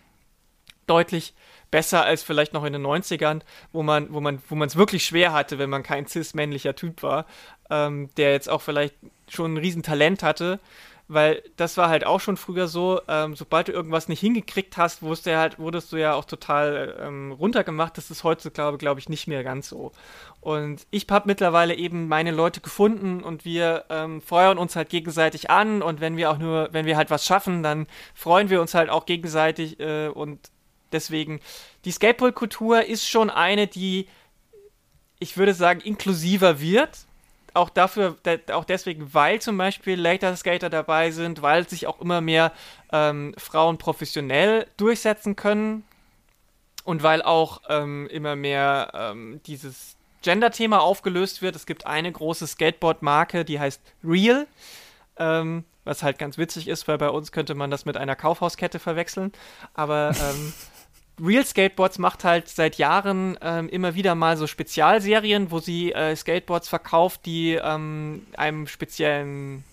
[0.86, 1.34] deutlich
[1.70, 3.40] besser als vielleicht noch in den 90ern,
[3.72, 7.26] wo man, wo man, wo es wirklich schwer hatte, wenn man kein cis-männlicher Typ war,
[7.70, 8.94] ähm, der jetzt auch vielleicht
[9.28, 10.60] schon ein Riesentalent hatte
[11.08, 15.02] weil das war halt auch schon früher so, ähm, sobald du irgendwas nicht hingekriegt hast,
[15.02, 17.96] wurdest du, halt, wurdest du ja auch total ähm, runtergemacht.
[17.96, 19.92] Das ist heutzutage, glaube ich, nicht mehr ganz so.
[20.40, 25.50] Und ich habe mittlerweile eben meine Leute gefunden und wir ähm, feuern uns halt gegenseitig
[25.50, 28.74] an und wenn wir auch nur, wenn wir halt was schaffen, dann freuen wir uns
[28.74, 30.50] halt auch gegenseitig äh, und
[30.92, 31.40] deswegen,
[31.84, 34.08] die Skateboard-Kultur ist schon eine, die
[35.18, 37.06] ich würde sagen, inklusiver wird
[37.56, 38.16] auch dafür,
[38.52, 42.52] auch deswegen, weil zum Beispiel Later Skater dabei sind, weil sich auch immer mehr
[42.92, 45.84] ähm, Frauen professionell durchsetzen können
[46.84, 51.56] und weil auch ähm, immer mehr ähm, dieses Gender-Thema aufgelöst wird.
[51.56, 54.46] Es gibt eine große Skateboard-Marke, die heißt Real,
[55.18, 58.78] ähm, was halt ganz witzig ist, weil bei uns könnte man das mit einer Kaufhauskette
[58.78, 59.32] verwechseln.
[59.74, 60.52] Aber ähm,
[61.22, 66.14] Real Skateboards macht halt seit Jahren ähm, immer wieder mal so Spezialserien, wo sie äh,
[66.14, 69.64] Skateboards verkauft, die ähm, einem speziellen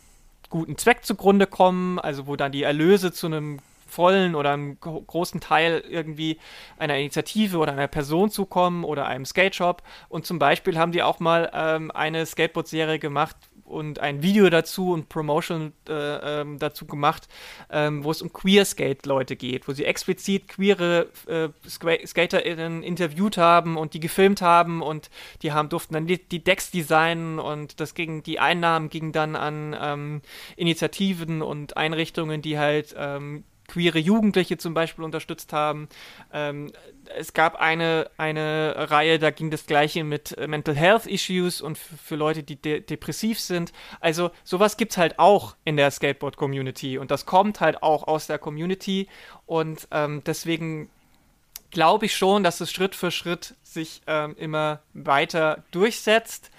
[0.50, 3.60] guten Zweck zugrunde kommen, also wo dann die Erlöse zu einem
[3.94, 6.40] vollen oder einem großen Teil irgendwie
[6.78, 9.84] einer Initiative oder einer Person zukommen oder einem Skate Shop.
[10.10, 13.36] Und zum Beispiel haben die auch mal ähm, eine Skateboard-Serie gemacht,
[13.74, 15.94] und ein Video dazu und Promotion äh,
[16.42, 17.28] ähm, dazu gemacht,
[17.70, 23.94] ähm, wo es um Queer-Skate-Leute geht, wo sie explizit queere äh, SkaterInnen interviewt haben und
[23.94, 25.10] die gefilmt haben und
[25.42, 29.36] die haben durften dann die, die Decks designen und das ging, die Einnahmen gingen dann
[29.36, 30.22] an ähm,
[30.56, 35.88] Initiativen und Einrichtungen, die halt ähm, queere Jugendliche zum Beispiel unterstützt haben.
[36.32, 36.72] Ähm,
[37.18, 41.78] es gab eine, eine Reihe, da ging das gleiche mit äh, Mental Health Issues und
[41.78, 43.74] für Leute, die de depressiv sind.
[44.00, 48.28] Also sowas gibt es halt auch in der Skateboard-Community und das kommt halt auch aus
[48.28, 49.08] der Community
[49.46, 50.90] und ähm, deswegen
[51.74, 56.52] glaube ich schon, dass es Schritt für Schritt sich ähm, immer weiter durchsetzt.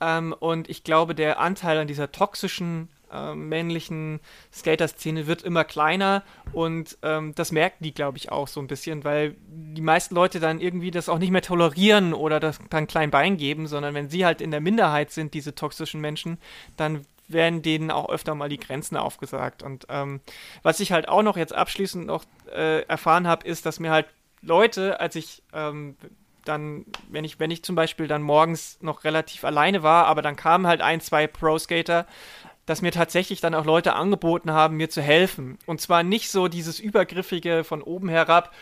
[0.00, 4.20] Ähm, und ich glaube, der Anteil an dieser toxischen äh, männlichen
[4.52, 9.04] Skater-Szene wird immer kleiner und ähm, das merken die, glaube ich, auch so ein bisschen,
[9.04, 13.10] weil die meisten Leute dann irgendwie das auch nicht mehr tolerieren oder das dann klein
[13.10, 16.38] Bein geben, sondern wenn sie halt in der Minderheit sind, diese toxischen Menschen,
[16.76, 19.62] dann werden denen auch öfter mal die Grenzen aufgesagt.
[19.62, 20.20] Und ähm,
[20.62, 24.06] was ich halt auch noch jetzt abschließend noch äh, erfahren habe, ist, dass mir halt
[24.42, 25.96] Leute, als ich ähm,
[26.44, 30.36] dann, wenn ich, wenn ich zum Beispiel dann morgens noch relativ alleine war, aber dann
[30.36, 32.06] kamen halt ein, zwei Pro-Skater
[32.66, 35.58] dass mir tatsächlich dann auch Leute angeboten haben, mir zu helfen.
[35.66, 38.52] Und zwar nicht so dieses übergriffige von oben herab,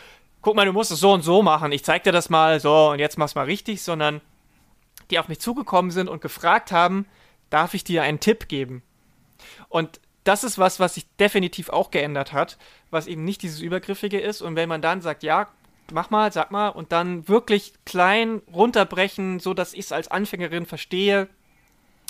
[0.41, 2.89] guck mal, du musst es so und so machen, ich zeig dir das mal, so
[2.89, 4.21] und jetzt mach's mal richtig, sondern
[5.11, 7.05] die auf mich zugekommen sind und gefragt haben,
[7.49, 8.81] darf ich dir einen Tipp geben?
[9.69, 12.57] Und das ist was, was sich definitiv auch geändert hat,
[12.89, 14.41] was eben nicht dieses Übergriffige ist.
[14.41, 15.47] Und wenn man dann sagt, ja,
[15.91, 20.65] mach mal, sag mal, und dann wirklich klein runterbrechen, so dass ich es als Anfängerin
[20.65, 21.27] verstehe,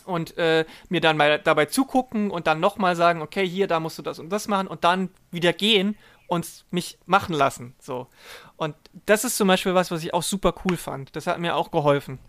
[0.06, 3.98] und äh, mir dann mal dabei zugucken und dann nochmal sagen, okay, hier, da musst
[3.98, 5.96] du das und das machen und dann wieder gehen
[6.32, 7.74] und mich machen lassen.
[7.80, 8.08] So.
[8.56, 8.76] Und
[9.06, 11.14] das ist zum Beispiel was, was ich auch super cool fand.
[11.16, 12.20] Das hat mir auch geholfen.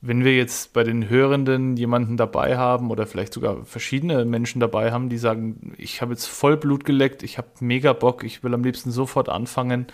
[0.00, 4.92] Wenn wir jetzt bei den Hörenden jemanden dabei haben oder vielleicht sogar verschiedene Menschen dabei
[4.92, 8.54] haben, die sagen, ich habe jetzt voll Blut geleckt, ich habe mega Bock, ich will
[8.54, 9.86] am liebsten sofort anfangen.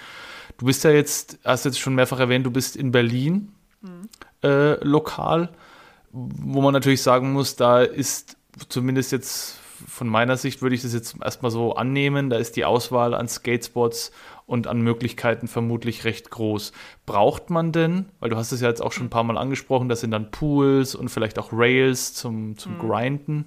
[0.59, 4.09] Du bist ja jetzt, hast jetzt schon mehrfach erwähnt, du bist in Berlin mhm.
[4.43, 5.51] Äh, lokal,
[6.12, 8.36] wo man natürlich sagen muss, da ist
[8.68, 12.64] zumindest jetzt von meiner Sicht würde ich das jetzt erstmal so annehmen, da ist die
[12.64, 14.12] Auswahl an Skatespots
[14.47, 16.72] und an Möglichkeiten vermutlich recht groß.
[17.07, 19.88] Braucht man denn, weil du hast es ja jetzt auch schon ein paar Mal angesprochen,
[19.88, 22.78] das sind dann Pools und vielleicht auch Rails zum, zum mhm.
[22.78, 23.45] Grinden.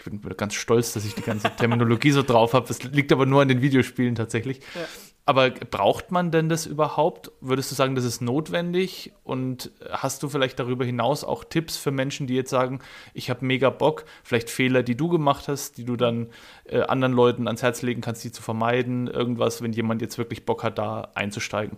[0.00, 2.66] Ich bin ganz stolz, dass ich die ganze Terminologie so drauf habe.
[2.66, 4.60] Das liegt aber nur an den Videospielen tatsächlich.
[4.74, 4.86] Ja.
[5.26, 7.30] Aber braucht man denn das überhaupt?
[7.40, 9.12] Würdest du sagen, das ist notwendig?
[9.22, 12.80] Und hast du vielleicht darüber hinaus auch Tipps für Menschen, die jetzt sagen,
[13.12, 16.30] ich habe mega Bock, vielleicht Fehler, die du gemacht hast, die du dann
[16.64, 19.06] äh, anderen Leuten ans Herz legen kannst, die zu vermeiden?
[19.06, 21.76] Irgendwas, wenn jemand jetzt wirklich Bock hat, da einzusteigen?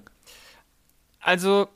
[1.21, 1.69] Also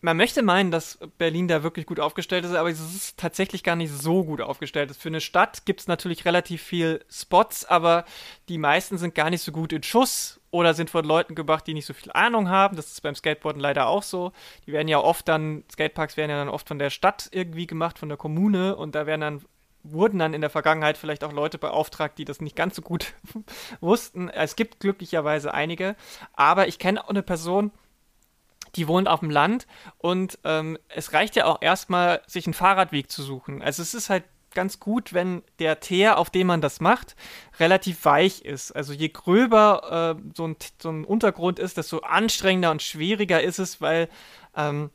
[0.00, 3.76] man möchte meinen, dass Berlin da wirklich gut aufgestellt ist, aber es ist tatsächlich gar
[3.76, 4.94] nicht so gut aufgestellt.
[4.96, 8.04] Für eine Stadt gibt es natürlich relativ viel Spots, aber
[8.48, 11.74] die meisten sind gar nicht so gut in Schuss oder sind von Leuten gemacht, die
[11.74, 12.76] nicht so viel Ahnung haben.
[12.76, 14.32] Das ist beim Skateboarden leider auch so.
[14.66, 17.98] Die werden ja oft dann, Skateparks werden ja dann oft von der Stadt irgendwie gemacht,
[17.98, 19.42] von der Kommune und da werden dann
[19.82, 23.14] wurden dann in der Vergangenheit vielleicht auch Leute beauftragt, die das nicht ganz so gut
[23.80, 24.28] wussten.
[24.28, 25.96] Es gibt glücklicherweise einige,
[26.34, 27.72] aber ich kenne auch eine Person,
[28.76, 29.66] die wohnt auf dem Land
[29.98, 33.62] und ähm, es reicht ja auch erstmal, sich einen Fahrradweg zu suchen.
[33.62, 37.16] Also es ist halt ganz gut, wenn der Teer, auf dem man das macht,
[37.58, 38.72] relativ weich ist.
[38.72, 43.58] Also je gröber äh, so, ein, so, ein, Untergrund ist, desto anstrengender und schwieriger ist
[43.58, 44.08] es, weil
[44.56, 44.90] ähm,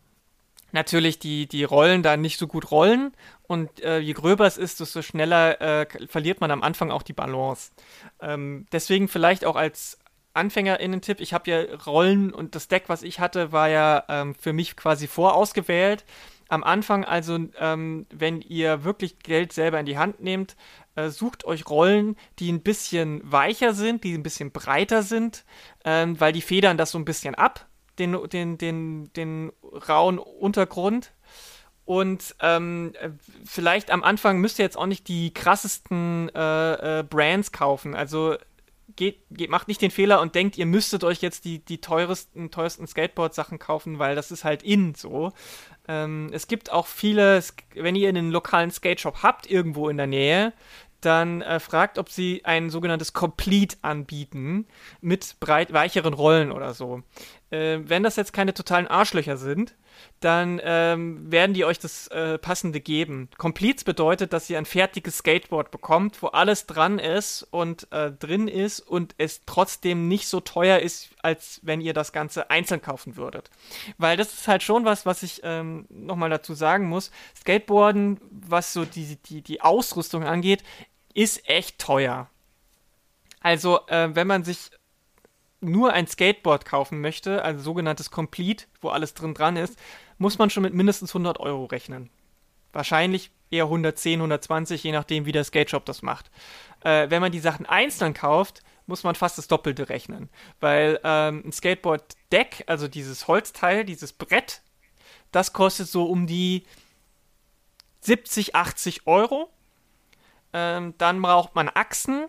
[0.71, 3.13] natürlich die, die Rollen da nicht so gut rollen
[3.47, 7.13] und äh, je gröber es ist, desto schneller äh, verliert man am Anfang auch die
[7.13, 7.71] Balance.
[8.19, 9.97] Ähm, deswegen vielleicht auch als
[10.35, 14.53] AnfängerInnen-Tipp, ich habe ja Rollen und das Deck, was ich hatte, war ja ähm, für
[14.53, 16.05] mich quasi vorausgewählt
[16.47, 20.55] am Anfang also, ähm, wenn ihr wirklich Geld selber in die Hand nehmt,
[20.95, 25.43] äh, sucht euch Rollen, die ein bisschen weicher sind, die ein bisschen breiter sind,
[25.83, 27.65] ähm, weil die federn das so ein bisschen ab,
[27.97, 29.51] den, den, den, den
[29.89, 31.11] rauen Untergrund.
[31.83, 32.93] Und ähm,
[33.45, 37.93] vielleicht am Anfang müsst ihr jetzt auch nicht die krassesten äh, äh, Brands kaufen.
[37.93, 38.37] Also
[38.95, 42.51] geht, geht, macht nicht den Fehler und denkt, ihr müsstet euch jetzt die, die teuersten,
[42.51, 45.31] teuersten Skateboard-Sachen kaufen, weil das ist halt in so.
[45.87, 50.07] Ähm, es gibt auch viele, wenn ihr einen lokalen Skate Shop habt, irgendwo in der
[50.07, 50.53] Nähe,
[51.01, 54.65] dann äh, fragt, ob sie ein sogenanntes Complete anbieten
[55.01, 57.03] mit breit weicheren Rollen oder so.
[57.51, 59.75] Äh, wenn das jetzt keine totalen Arschlöcher sind,
[60.19, 63.29] dann ähm, werden die euch das äh, passende geben.
[63.37, 68.47] Completes bedeutet, dass ihr ein fertiges Skateboard bekommt, wo alles dran ist und äh, drin
[68.47, 73.17] ist und es trotzdem nicht so teuer ist, als wenn ihr das Ganze einzeln kaufen
[73.17, 73.49] würdet.
[73.97, 77.11] Weil das ist halt schon was, was ich ähm, nochmal dazu sagen muss.
[77.37, 80.63] Skateboarden, was so die, die, die Ausrüstung angeht,
[81.13, 82.29] ist echt teuer.
[83.41, 84.71] Also, äh, wenn man sich
[85.61, 89.77] nur ein Skateboard kaufen möchte, also sogenanntes Complete, wo alles drin dran ist,
[90.17, 92.09] muss man schon mit mindestens 100 Euro rechnen.
[92.73, 96.29] Wahrscheinlich eher 110, 120, je nachdem, wie der Skate Shop das macht.
[96.81, 100.29] Äh, wenn man die Sachen einzeln kauft, muss man fast das Doppelte rechnen.
[100.59, 104.61] Weil ähm, ein Skateboard-Deck, also dieses Holzteil, dieses Brett,
[105.31, 106.63] das kostet so um die
[108.01, 109.49] 70, 80 Euro.
[110.53, 112.27] Ähm, dann braucht man Achsen,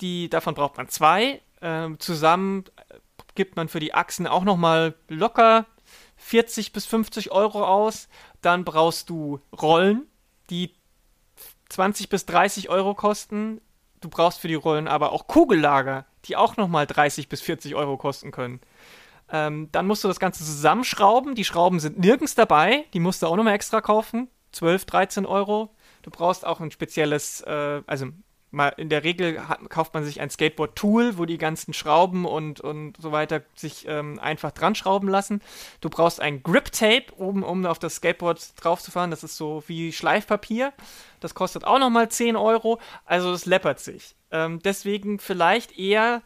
[0.00, 1.40] die, davon braucht man zwei.
[1.60, 2.64] Ähm, zusammen
[3.34, 5.66] gibt man für die Achsen auch nochmal locker
[6.16, 8.08] 40 bis 50 Euro aus.
[8.42, 10.06] Dann brauchst du Rollen,
[10.50, 10.74] die
[11.68, 13.60] 20 bis 30 Euro kosten.
[14.00, 17.96] Du brauchst für die Rollen aber auch Kugellager, die auch nochmal 30 bis 40 Euro
[17.96, 18.60] kosten können.
[19.30, 21.34] Ähm, dann musst du das Ganze zusammenschrauben.
[21.34, 22.84] Die Schrauben sind nirgends dabei.
[22.94, 24.28] Die musst du auch nochmal extra kaufen.
[24.52, 25.70] 12, 13 Euro.
[26.02, 28.06] Du brauchst auch ein spezielles, äh, also
[28.50, 32.60] mal in der Regel hat, kauft man sich ein Skateboard-Tool, wo die ganzen Schrauben und,
[32.60, 35.40] und so weiter sich ähm, einfach dran schrauben lassen.
[35.80, 39.10] Du brauchst ein Grip-Tape, oben, um auf das Skateboard draufzufahren.
[39.10, 40.72] Das ist so wie Schleifpapier.
[41.20, 42.78] Das kostet auch nochmal 10 Euro.
[43.04, 44.14] Also es läppert sich.
[44.30, 46.22] Ähm, deswegen vielleicht eher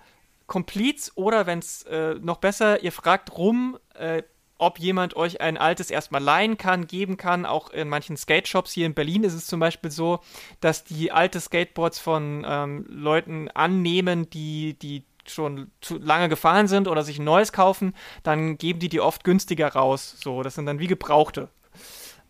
[0.47, 4.23] Completes oder wenn es äh, noch besser, ihr fragt rum, äh,
[4.63, 7.45] ob jemand euch ein altes erstmal leihen kann, geben kann.
[7.47, 10.21] Auch in manchen Skate-Shops hier in Berlin ist es zum Beispiel so,
[10.61, 16.87] dass die alte Skateboards von ähm, Leuten annehmen, die, die schon zu lange gefahren sind
[16.87, 17.93] oder sich ein neues kaufen,
[18.23, 20.15] dann geben die die oft günstiger raus.
[20.19, 21.49] So, das sind dann wie gebrauchte.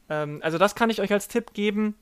[0.08, 1.96] Ähm, also das kann ich euch als Tipp geben.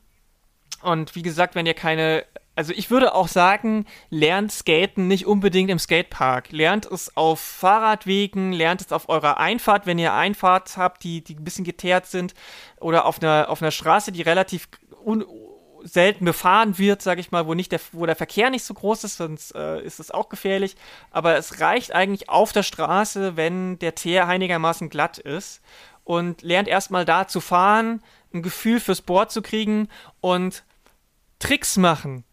[0.81, 2.25] Und wie gesagt, wenn ihr keine
[2.61, 6.53] also ich würde auch sagen, lernt Skaten nicht unbedingt im Skatepark.
[6.53, 11.37] Lernt es auf Fahrradwegen, lernt es auf eurer Einfahrt, wenn ihr Einfahrt habt, die, die
[11.37, 12.35] ein bisschen geteert sind,
[12.79, 14.69] oder auf einer, auf einer Straße, die relativ
[15.85, 19.05] selten befahren wird, sage ich mal, wo, nicht der, wo der Verkehr nicht so groß
[19.05, 20.77] ist, sonst äh, ist es auch gefährlich.
[21.11, 25.63] Aber es reicht eigentlich auf der Straße, wenn der Teer einigermaßen glatt ist.
[26.05, 28.03] Und lernt erstmal da zu fahren,
[28.35, 29.89] ein Gefühl fürs Board zu kriegen
[30.21, 30.63] und
[31.39, 32.25] Tricks machen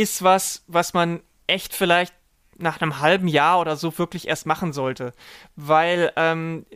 [0.00, 2.14] ist was, was man echt vielleicht
[2.56, 5.12] nach einem halben Jahr oder so wirklich erst machen sollte.
[5.56, 6.66] Weil ähm,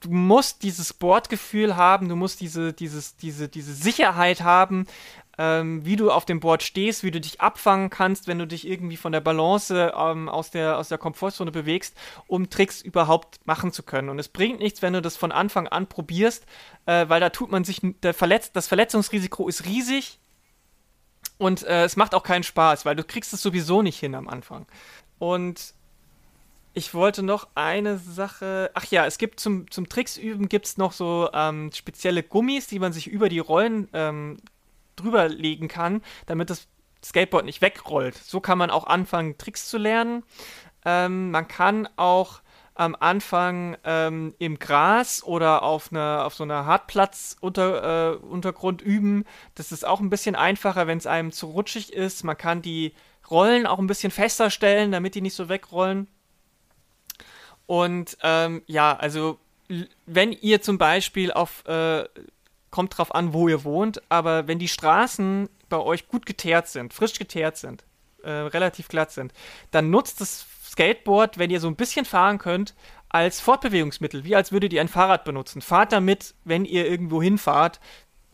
[0.00, 4.86] du musst dieses Bordgefühl haben, du musst diese, dieses, diese, diese Sicherheit haben,
[5.38, 8.66] ähm, wie du auf dem Board stehst, wie du dich abfangen kannst, wenn du dich
[8.66, 11.94] irgendwie von der Balance ähm, aus, der, aus der Komfortzone bewegst,
[12.26, 14.08] um Tricks überhaupt machen zu können.
[14.08, 16.46] Und es bringt nichts, wenn du das von Anfang an probierst,
[16.86, 20.18] äh, weil da tut man sich, der Verletz das Verletzungsrisiko ist riesig
[21.38, 24.28] und äh, es macht auch keinen Spaß, weil du kriegst es sowieso nicht hin am
[24.28, 24.66] Anfang.
[25.18, 25.74] Und
[26.74, 28.70] ich wollte noch eine Sache.
[28.74, 32.78] Ach ja, es gibt zum, zum Tricks gibt es noch so ähm, spezielle Gummis, die
[32.78, 34.38] man sich über die Rollen ähm,
[34.94, 36.68] drüber legen kann, damit das
[37.02, 38.16] Skateboard nicht wegrollt.
[38.16, 40.22] So kann man auch anfangen, Tricks zu lernen.
[40.84, 42.40] Ähm, man kann auch
[42.76, 49.24] am Anfang ähm, im Gras oder auf, einer, auf so einer Hartplatz-Untergrund äh, üben.
[49.54, 52.24] Das ist auch ein bisschen einfacher, wenn es einem zu rutschig ist.
[52.24, 52.92] Man kann die
[53.30, 56.08] Rollen auch ein bisschen fester stellen, damit die nicht so wegrollen.
[57.66, 59.38] Und ähm, ja, also
[60.06, 62.04] wenn ihr zum Beispiel auf, äh,
[62.70, 66.94] kommt drauf an, wo ihr wohnt, aber wenn die Straßen bei euch gut geteert sind,
[66.94, 67.84] frisch geteert sind,
[68.22, 69.32] äh, relativ glatt sind,
[69.70, 70.46] dann nutzt das
[70.76, 72.74] Skateboard, wenn ihr so ein bisschen fahren könnt,
[73.08, 75.62] als Fortbewegungsmittel, wie als würdet ihr ein Fahrrad benutzen.
[75.62, 77.80] Fahrt damit, wenn ihr irgendwo hinfahrt.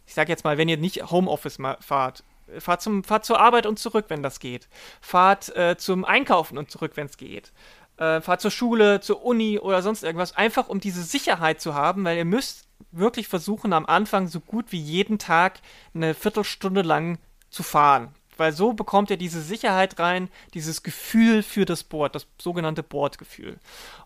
[0.07, 2.25] Ich sag jetzt mal, wenn ihr nicht Homeoffice fahrt.
[2.59, 4.69] Fahrt, zum, fahrt zur Arbeit und zurück, wenn das geht.
[5.01, 7.53] Fahrt äh, zum Einkaufen und zurück, wenn es geht.
[7.97, 10.37] Äh, fahrt zur Schule, zur Uni oder sonst irgendwas.
[10.37, 14.73] Einfach um diese Sicherheit zu haben, weil ihr müsst wirklich versuchen, am Anfang so gut
[14.73, 15.61] wie jeden Tag
[15.95, 17.19] eine Viertelstunde lang
[17.51, 18.15] zu fahren.
[18.37, 23.59] Weil so bekommt ihr diese Sicherheit rein, dieses Gefühl für das Board, das sogenannte Boardgefühl.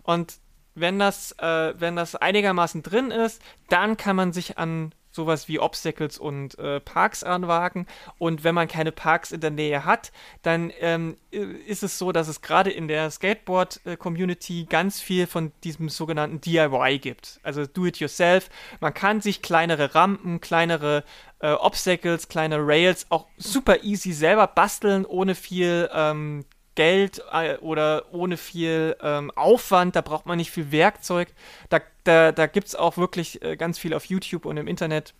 [0.02, 0.38] Und
[0.74, 5.58] wenn das, äh, wenn das einigermaßen drin ist, dann kann man sich an sowas wie
[5.58, 7.86] Obstacles und äh, Parks anwagen.
[8.18, 10.12] Und wenn man keine Parks in der Nähe hat,
[10.42, 15.88] dann ähm, ist es so, dass es gerade in der Skateboard-Community ganz viel von diesem
[15.88, 17.40] sogenannten DIY gibt.
[17.42, 18.48] Also Do-it-yourself.
[18.80, 21.02] Man kann sich kleinere Rampen, kleinere
[21.40, 26.44] äh, Obstacles, kleine Rails auch super easy selber basteln, ohne viel ähm,
[26.76, 31.28] Geld äh, oder ohne viel ähm, Aufwand, da braucht man nicht viel Werkzeug.
[31.68, 35.14] Da, da, da gibt es auch wirklich äh, ganz viel auf YouTube und im Internet.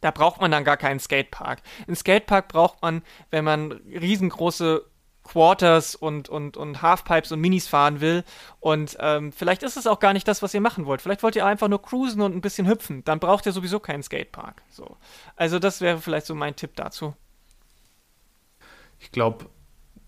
[0.00, 1.62] Da braucht man dann gar keinen Skatepark.
[1.86, 4.84] Ein Skatepark braucht man, wenn man riesengroße
[5.22, 8.24] Quarters und, und, und Halfpipes und Minis fahren will.
[8.58, 11.00] Und ähm, vielleicht ist es auch gar nicht das, was ihr machen wollt.
[11.00, 13.04] Vielleicht wollt ihr einfach nur cruisen und ein bisschen hüpfen.
[13.04, 14.62] Dann braucht ihr sowieso keinen Skatepark.
[14.70, 14.96] So.
[15.36, 17.14] Also das wäre vielleicht so mein Tipp dazu.
[18.98, 19.46] Ich glaube,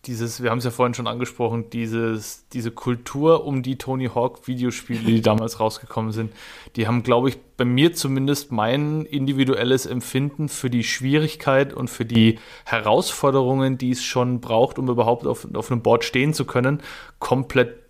[0.07, 4.47] dieses, wir haben es ja vorhin schon angesprochen, dieses, diese Kultur um die Tony Hawk
[4.47, 6.33] Videospiele, die damals rausgekommen sind,
[6.77, 12.05] die haben, glaube ich, bei mir zumindest mein individuelles Empfinden für die Schwierigkeit und für
[12.05, 16.81] die Herausforderungen, die es schon braucht, um überhaupt auf, auf einem Board stehen zu können,
[17.19, 17.84] komplett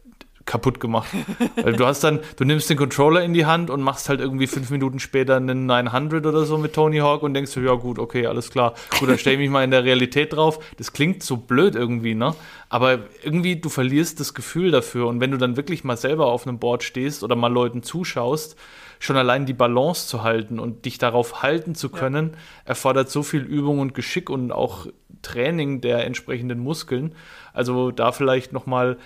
[0.47, 1.09] kaputt gemacht.
[1.57, 4.47] Weil du hast dann, du nimmst den Controller in die Hand und machst halt irgendwie
[4.47, 7.99] fünf Minuten später einen 900 oder so mit Tony Hawk und denkst du, ja gut,
[7.99, 8.75] okay, alles klar.
[8.99, 10.59] Gut, dann stell ich mich mal in der Realität drauf.
[10.77, 12.35] Das klingt so blöd irgendwie, ne?
[12.69, 15.07] Aber irgendwie, du verlierst das Gefühl dafür.
[15.07, 18.57] Und wenn du dann wirklich mal selber auf einem Board stehst oder mal Leuten zuschaust,
[18.99, 22.39] schon allein die Balance zu halten und dich darauf halten zu können, ja.
[22.67, 24.87] erfordert so viel Übung und Geschick und auch
[25.23, 27.15] Training der entsprechenden Muskeln.
[27.53, 28.99] Also da vielleicht noch mal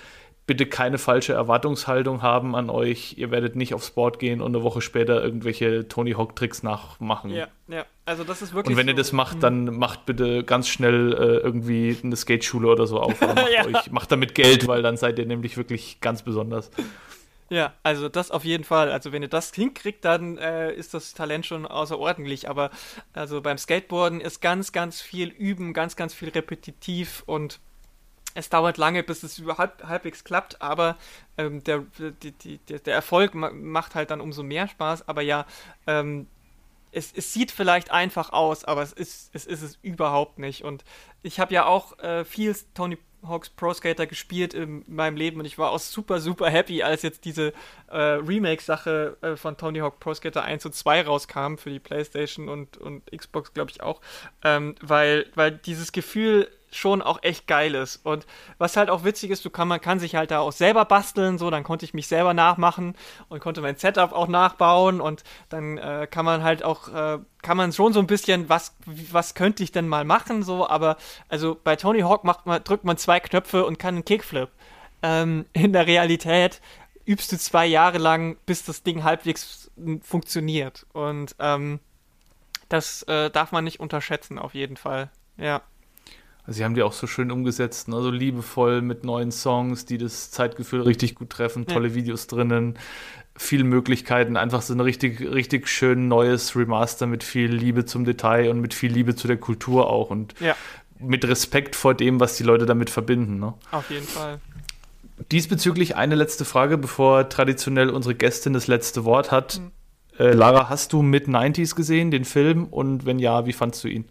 [0.48, 3.14] bitte keine falsche Erwartungshaltung haben an euch.
[3.18, 7.30] Ihr werdet nicht aufs Board gehen und eine Woche später irgendwelche Tony Hawk Tricks nachmachen.
[7.30, 7.84] Ja, ja.
[8.06, 8.72] Also das ist wirklich.
[8.72, 12.66] Und wenn so, ihr das macht, dann macht bitte ganz schnell äh, irgendwie eine Skateschule
[12.66, 13.20] oder so auf.
[13.20, 13.66] Oder macht, ja.
[13.66, 16.70] euch, macht damit Geld, weil dann seid ihr nämlich wirklich ganz besonders.
[17.50, 18.90] Ja, also das auf jeden Fall.
[18.90, 22.48] Also wenn ihr das hinkriegt, dann äh, ist das Talent schon außerordentlich.
[22.48, 22.70] Aber
[23.12, 27.60] also beim Skateboarden ist ganz, ganz viel Üben, ganz, ganz viel repetitiv und
[28.38, 30.96] es dauert lange, bis es überhaupt halbwegs klappt, aber
[31.36, 31.84] ähm, der,
[32.22, 35.08] die, die, der Erfolg macht halt dann umso mehr Spaß.
[35.08, 35.44] Aber ja,
[35.86, 36.28] ähm,
[36.92, 40.62] es, es, sieht vielleicht einfach aus, aber es ist es, ist es überhaupt nicht.
[40.62, 40.84] Und
[41.22, 45.44] ich habe ja auch äh, viel Tony Hawks Pro Skater gespielt in meinem Leben und
[45.44, 47.52] ich war auch super, super happy, als jetzt diese
[47.88, 52.48] äh, Remake-Sache äh, von Tony Hawk Pro Skater 1 und 2 rauskam für die PlayStation
[52.48, 54.00] und, und Xbox, glaube ich auch.
[54.44, 58.04] Ähm, weil, weil dieses Gefühl schon auch echt geil ist.
[58.04, 58.26] Und
[58.58, 61.38] was halt auch witzig ist, du kann, man kann sich halt da auch selber basteln,
[61.38, 62.94] so, dann konnte ich mich selber nachmachen
[63.28, 67.56] und konnte mein Setup auch nachbauen und dann äh, kann man halt auch, äh, kann
[67.56, 70.96] man schon so ein bisschen, was, was könnte ich denn mal machen, so, aber
[71.28, 74.50] also bei Tony Hawk macht man, drückt man zwei Knöpfe und kann einen Kickflip.
[75.02, 76.60] Ähm, in der Realität
[77.06, 79.70] übst du zwei Jahre lang, bis das Ding halbwegs
[80.02, 80.86] funktioniert.
[80.92, 81.80] Und ähm,
[82.68, 85.10] das äh, darf man nicht unterschätzen, auf jeden Fall.
[85.38, 85.62] Ja.
[86.48, 88.00] Also sie haben die auch so schön umgesetzt, ne?
[88.00, 91.94] so liebevoll mit neuen Songs, die das Zeitgefühl richtig gut treffen, tolle ja.
[91.94, 92.78] Videos drinnen,
[93.36, 98.48] viele Möglichkeiten, einfach so ein richtig, richtig schön neues Remaster mit viel Liebe zum Detail
[98.48, 100.56] und mit viel Liebe zu der Kultur auch und ja.
[100.98, 103.38] mit Respekt vor dem, was die Leute damit verbinden.
[103.38, 103.52] Ne?
[103.70, 104.40] Auf jeden Fall.
[105.30, 109.60] Diesbezüglich eine letzte Frage, bevor traditionell unsere Gästin das letzte Wort hat.
[109.60, 109.70] Mhm.
[110.18, 112.64] Äh, Lara, hast du mit 90s gesehen, den Film?
[112.64, 114.06] Und wenn ja, wie fandst du ihn?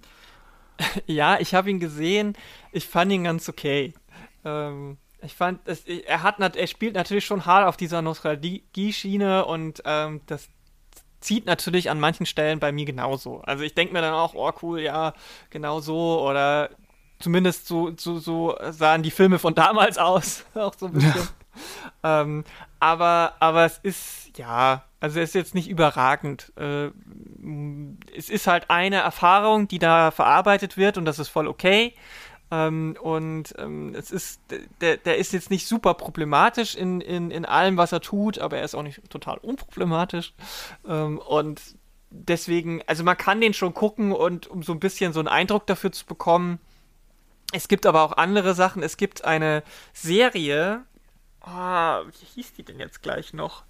[1.05, 2.33] ja, ich habe ihn gesehen.
[2.71, 3.93] Ich fand ihn ganz okay.
[4.45, 9.81] Ähm, ich fand, es, er, hat, er spielt natürlich schon hart auf dieser Nostalgie-Schiene und
[9.85, 10.49] ähm, das
[11.19, 13.41] zieht natürlich an manchen Stellen bei mir genauso.
[13.41, 15.13] Also ich denke mir dann auch, oh cool, ja,
[15.49, 16.69] genau so oder
[17.19, 20.45] zumindest so, so, so sahen die Filme von damals aus.
[20.53, 21.27] auch so ein bisschen.
[22.03, 22.43] ähm,
[22.79, 26.51] aber, aber es ist, ja, also es ist jetzt nicht überragend.
[26.57, 26.89] Äh,
[28.15, 31.93] es ist halt eine Erfahrung, die da verarbeitet wird und das ist voll okay.
[32.49, 34.39] Ähm, und ähm, es ist,
[34.81, 38.57] der, der ist jetzt nicht super problematisch in, in, in allem, was er tut, aber
[38.57, 40.33] er ist auch nicht total unproblematisch.
[40.87, 41.61] Ähm, und
[42.09, 45.67] deswegen, also man kann den schon gucken und um so ein bisschen so einen Eindruck
[45.67, 46.59] dafür zu bekommen.
[47.53, 48.83] Es gibt aber auch andere Sachen.
[48.83, 50.83] Es gibt eine Serie.
[51.47, 53.63] Oh, wie hieß die denn jetzt gleich noch?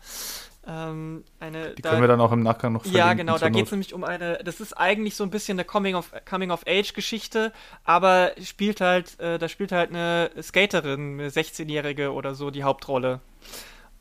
[0.65, 3.07] Ähm, eine, die da, können wir dann auch im Nachgang noch verlinken.
[3.07, 5.65] Ja, genau, da geht es nämlich um eine, das ist eigentlich so ein bisschen eine
[5.65, 7.53] Coming-of-Age-Geschichte,
[7.85, 13.21] aber spielt halt, äh, da spielt halt eine Skaterin, eine 16-Jährige oder so, die Hauptrolle.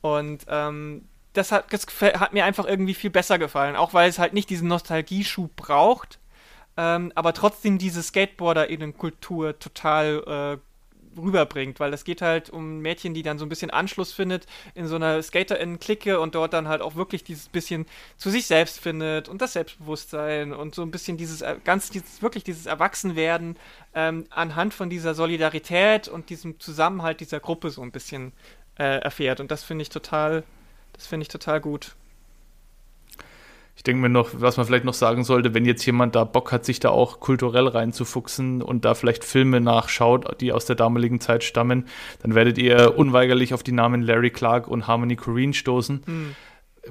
[0.00, 4.18] Und ähm, das, hat, das hat mir einfach irgendwie viel besser gefallen, auch weil es
[4.18, 6.18] halt nicht diesen Nostalgieschub braucht,
[6.76, 10.75] ähm, aber trotzdem diese Skateboarder-Kultur total äh,
[11.16, 14.86] rüberbringt, weil es geht halt um Mädchen, die dann so ein bisschen Anschluss findet in
[14.86, 17.86] so einer SkaterInnen-Clique und dort dann halt auch wirklich dieses bisschen
[18.16, 22.22] zu sich selbst findet und das Selbstbewusstsein und so ein bisschen dieses äh, ganz dieses
[22.22, 23.56] wirklich dieses Erwachsenwerden
[23.94, 28.32] ähm, anhand von dieser Solidarität und diesem Zusammenhalt dieser Gruppe so ein bisschen
[28.78, 30.44] äh, erfährt und das finde ich total
[30.92, 31.94] das finde ich total gut.
[33.76, 36.50] Ich denke mir noch, was man vielleicht noch sagen sollte, wenn jetzt jemand da Bock
[36.50, 41.20] hat, sich da auch kulturell reinzufuchsen und da vielleicht Filme nachschaut, die aus der damaligen
[41.20, 41.86] Zeit stammen,
[42.22, 46.02] dann werdet ihr unweigerlich auf die Namen Larry Clark und Harmony Korine stoßen.
[46.06, 46.34] Hm.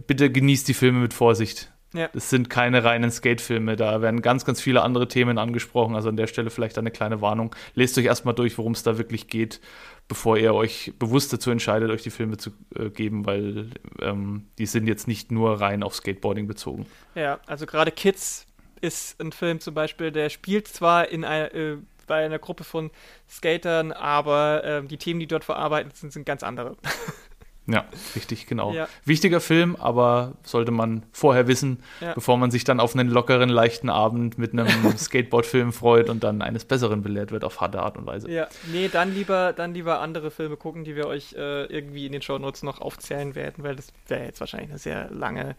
[0.05, 1.71] Bitte genießt die Filme mit Vorsicht.
[1.93, 2.09] Ja.
[2.13, 5.95] Das sind keine reinen Skate-Filme, da werden ganz, ganz viele andere Themen angesprochen.
[5.95, 7.55] Also an der Stelle vielleicht eine kleine Warnung.
[7.73, 9.59] Lest euch erstmal durch, worum es da wirklich geht
[10.07, 14.65] bevor ihr euch bewusst dazu entscheidet, euch die Filme zu äh, geben, weil ähm, die
[14.65, 16.85] sind jetzt nicht nur rein auf Skateboarding bezogen.
[17.15, 18.45] Ja, also gerade Kids
[18.81, 21.77] ist ein Film zum Beispiel, der spielt zwar in einer, äh,
[22.07, 22.91] bei einer Gruppe von
[23.27, 26.77] Skatern, aber äh, die Themen, die dort verarbeitet sind, sind ganz andere.
[27.67, 27.85] Ja,
[28.15, 28.73] richtig, genau.
[28.73, 28.87] Ja.
[29.05, 32.13] Wichtiger Film, aber sollte man vorher wissen, ja.
[32.13, 36.41] bevor man sich dann auf einen lockeren, leichten Abend mit einem Skateboard-Film freut und dann
[36.41, 38.29] eines Besseren belehrt wird auf harte Art und Weise.
[38.29, 42.11] Ja, nee, dann lieber, dann lieber andere Filme gucken, die wir euch äh, irgendwie in
[42.11, 45.55] den Show Notes noch aufzählen werden, weil das wäre jetzt wahrscheinlich eine sehr lange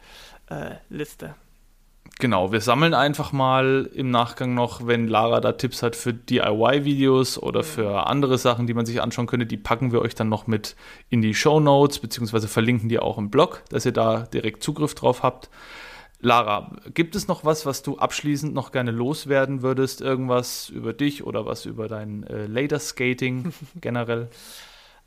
[0.49, 1.35] äh, Liste.
[2.19, 7.39] Genau, wir sammeln einfach mal im Nachgang noch, wenn Lara da Tipps hat für DIY-Videos
[7.39, 7.65] oder mhm.
[7.65, 10.77] für andere Sachen, die man sich anschauen könnte, die packen wir euch dann noch mit
[11.11, 14.95] in die Show Notes, beziehungsweise verlinken die auch im Blog, dass ihr da direkt Zugriff
[14.95, 15.51] drauf habt.
[16.21, 20.01] Lara, gibt es noch was, was du abschließend noch gerne loswerden würdest?
[20.01, 24.29] Irgendwas über dich oder was über dein äh, Later Skating generell?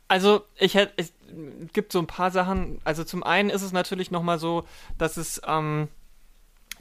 [0.06, 1.12] Also, ich hätte, es
[1.72, 2.80] gibt so ein paar Sachen.
[2.84, 4.64] Also, zum einen ist es natürlich nochmal so,
[4.98, 5.88] dass es, ähm,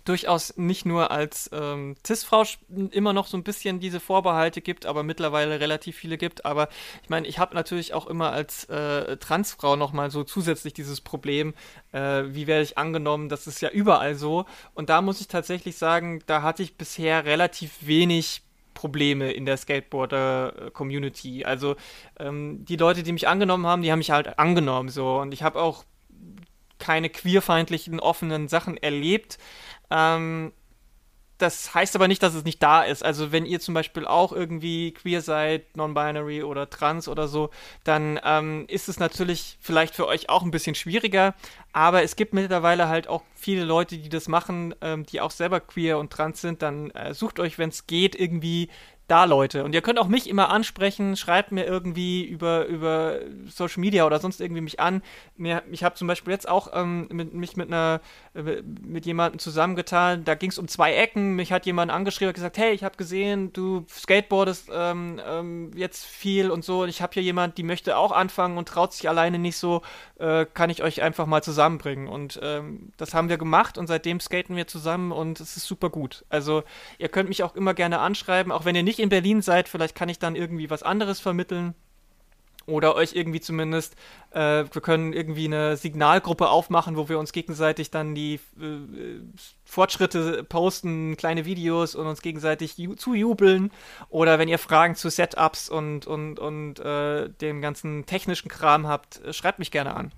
[0.09, 2.43] durchaus nicht nur als ähm, CIS-Frau
[2.91, 6.45] immer noch so ein bisschen diese Vorbehalte gibt, aber mittlerweile relativ viele gibt.
[6.45, 6.67] Aber
[7.03, 11.53] ich meine, ich habe natürlich auch immer als äh, Transfrau nochmal so zusätzlich dieses Problem,
[11.91, 14.45] äh, wie werde ich angenommen, das ist ja überall so.
[14.73, 18.41] Und da muss ich tatsächlich sagen, da hatte ich bisher relativ wenig
[18.73, 21.45] Probleme in der Skateboarder-Community.
[21.45, 21.75] Also
[22.17, 25.17] ähm, die Leute, die mich angenommen haben, die haben mich halt angenommen so.
[25.19, 25.83] Und ich habe auch
[26.79, 29.37] keine queerfeindlichen offenen Sachen erlebt.
[29.89, 30.51] Ähm,
[31.39, 33.03] das heißt aber nicht, dass es nicht da ist.
[33.03, 37.49] Also wenn ihr zum Beispiel auch irgendwie queer seid, non-binary oder trans oder so,
[37.85, 41.33] dann ähm, ist es natürlich vielleicht für euch auch ein bisschen schwieriger.
[41.71, 45.61] Aber es gibt mittlerweile halt auch viele Leute, die das machen, ähm, die auch selber
[45.61, 46.61] queer und trans sind.
[46.61, 48.69] Dann äh, sucht euch, wenn es geht, irgendwie
[49.09, 49.63] da Leute.
[49.63, 54.19] Und ihr könnt auch mich immer ansprechen, schreibt mir irgendwie über, über Social Media oder
[54.19, 55.01] sonst irgendwie mich an.
[55.71, 58.01] Ich habe zum Beispiel jetzt auch ähm, mit, mich mit einer
[58.33, 61.35] äh, mit jemandem zusammengetan, da ging es um zwei Ecken.
[61.35, 66.05] Mich hat jemand angeschrieben und gesagt, hey, ich habe gesehen, du skateboardest ähm, ähm, jetzt
[66.05, 66.83] viel und so.
[66.83, 69.81] Und ich habe hier jemand, die möchte auch anfangen und traut sich alleine nicht so.
[70.19, 72.07] Äh, kann ich euch einfach mal zusammenbringen.
[72.07, 75.89] Und ähm, das haben wir gemacht und seitdem skaten wir zusammen und es ist super
[75.89, 76.25] gut.
[76.29, 76.63] Also
[76.97, 79.95] ihr könnt mich auch immer gerne anschreiben, auch wenn ihr nicht in Berlin seid, vielleicht
[79.95, 81.75] kann ich dann irgendwie was anderes vermitteln
[82.69, 83.95] oder euch irgendwie zumindest,
[84.31, 89.19] äh, wir können irgendwie eine Signalgruppe aufmachen, wo wir uns gegenseitig dann die äh,
[89.65, 93.71] Fortschritte posten, kleine Videos und uns gegenseitig ju zujubeln.
[94.09, 99.23] Oder wenn ihr Fragen zu Setups und, und, und äh, dem ganzen technischen Kram habt,
[99.25, 100.11] äh, schreibt mich gerne an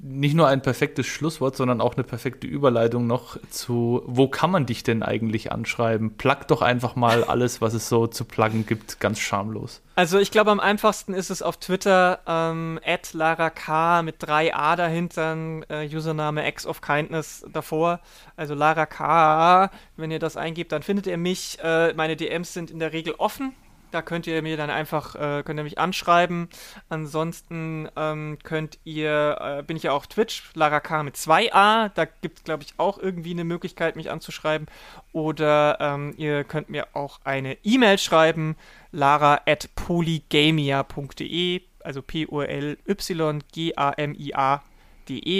[0.00, 4.64] nicht nur ein perfektes Schlusswort, sondern auch eine perfekte Überleitung noch zu, wo kann man
[4.64, 6.16] dich denn eigentlich anschreiben?
[6.16, 9.82] Plug doch einfach mal alles, was es so zu pluggen gibt, ganz schamlos.
[9.96, 12.78] Also ich glaube, am einfachsten ist es auf Twitter, ähm,
[13.12, 15.36] @lara_k mit drei A dahinter,
[15.68, 17.98] äh, Username X of Kindness davor.
[18.36, 21.58] Also Lara K, wenn ihr das eingebt, dann findet ihr mich.
[21.60, 23.52] Äh, meine DMs sind in der Regel offen
[23.90, 26.50] Da könnt ihr mir dann einfach, äh, könnt ihr mich anschreiben.
[26.90, 31.90] Ansonsten ähm, könnt ihr, äh, bin ich ja auch Twitch, Lara K mit 2a.
[31.94, 34.66] Da gibt es, glaube ich, auch irgendwie eine Möglichkeit, mich anzuschreiben.
[35.12, 38.56] Oder ähm, ihr könnt mir auch eine E-Mail schreiben,
[38.92, 42.74] lara at polygamia.de, also P-O-L-Y-G-A-M-I-A.de,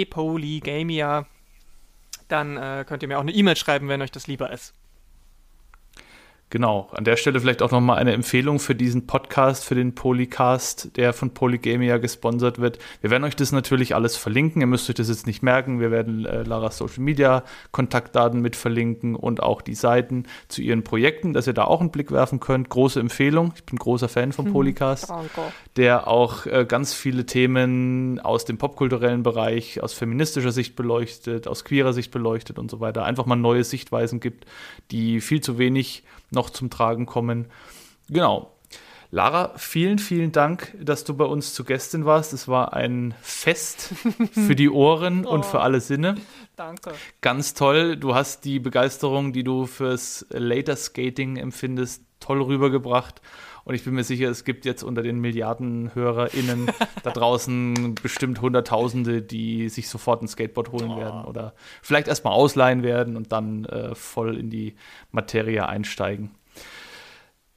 [0.05, 1.25] Polygamia.
[2.27, 4.73] Dann äh, könnt ihr mir auch eine E-Mail schreiben, wenn euch das lieber ist.
[6.51, 10.97] Genau, an der Stelle vielleicht auch nochmal eine Empfehlung für diesen Podcast, für den Polycast,
[10.97, 12.79] der von Polygamia gesponsert wird.
[13.01, 15.79] Wir werden euch das natürlich alles verlinken, ihr müsst euch das jetzt nicht merken.
[15.79, 20.83] Wir werden äh, Laras Social Media Kontaktdaten mit verlinken und auch die Seiten zu ihren
[20.83, 22.69] Projekten, dass ihr da auch einen Blick werfen könnt.
[22.69, 25.13] Große Empfehlung, ich bin großer Fan von hm, Polycast,
[25.75, 31.63] der auch äh, ganz viele Themen aus dem popkulturellen Bereich, aus feministischer Sicht beleuchtet, aus
[31.63, 33.05] queerer Sicht beleuchtet und so weiter.
[33.05, 34.47] Einfach mal neue Sichtweisen gibt,
[34.89, 37.47] die viel zu wenig noch zum Tragen kommen.
[38.09, 38.51] Genau.
[39.11, 42.31] Lara, vielen, vielen Dank, dass du bei uns zu Gästin warst.
[42.31, 43.91] Es war ein Fest
[44.31, 46.15] für die Ohren oh, und für alle Sinne.
[46.55, 46.93] Danke.
[47.21, 47.97] Ganz toll.
[47.97, 53.19] Du hast die Begeisterung, die du fürs Later Skating empfindest, toll rübergebracht.
[53.69, 56.71] Und ich bin mir sicher, es gibt jetzt unter den Milliarden HörerInnen
[57.03, 60.97] da draußen bestimmt Hunderttausende, die sich sofort ein Skateboard holen oh.
[60.97, 64.73] werden oder vielleicht erstmal ausleihen werden und dann äh, voll in die
[65.11, 66.31] Materie einsteigen.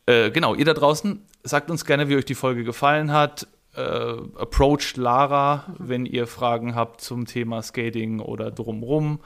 [0.05, 3.47] Äh, genau, ihr da draußen, sagt uns gerne, wie euch die Folge gefallen hat.
[3.75, 5.89] Äh, approached Lara, mhm.
[5.89, 9.21] wenn ihr Fragen habt zum Thema Skating oder drumrum.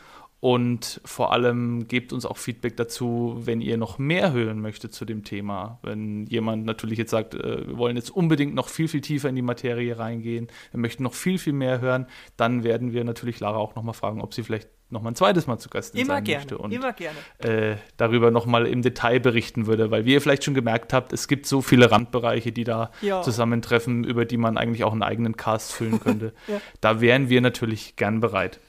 [0.47, 5.05] Und vor allem gebt uns auch Feedback dazu, wenn ihr noch mehr hören möchtet zu
[5.05, 5.81] dem Thema.
[5.83, 9.35] Wenn jemand natürlich jetzt sagt, äh, wir wollen jetzt unbedingt noch viel, viel tiefer in
[9.35, 12.07] die Materie reingehen, wir möchten noch viel, viel mehr hören,
[12.37, 15.59] dann werden wir natürlich Lara auch nochmal fragen, ob sie vielleicht nochmal ein zweites Mal
[15.59, 17.19] zu Gast sein gerne, möchte und immer gerne.
[17.39, 21.27] Äh, darüber nochmal im Detail berichten würde, weil wie ihr vielleicht schon gemerkt habt, es
[21.27, 23.21] gibt so viele Randbereiche, die da ja.
[23.21, 26.35] zusammentreffen, über die man eigentlich auch einen eigenen Cast füllen könnte.
[26.47, 26.61] ja.
[26.81, 28.61] Da wären wir natürlich gern bereit.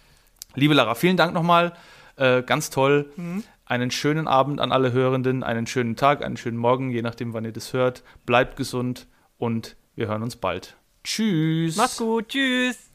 [0.58, 1.74] Liebe Lara, vielen Dank nochmal.
[2.16, 3.12] Äh, ganz toll.
[3.16, 3.44] Mhm.
[3.66, 7.46] Einen schönen Abend an alle Hörenden, einen schönen Tag, einen schönen Morgen, je nachdem, wann
[7.46, 8.02] ihr das hört.
[8.26, 9.06] Bleibt gesund
[9.38, 10.76] und wir hören uns bald.
[11.04, 11.76] Tschüss.
[11.76, 12.30] Macht's gut.
[12.30, 12.90] Tschüss.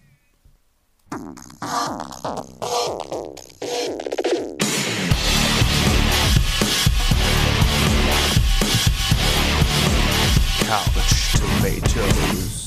[10.67, 12.62] Couch Tomatoes.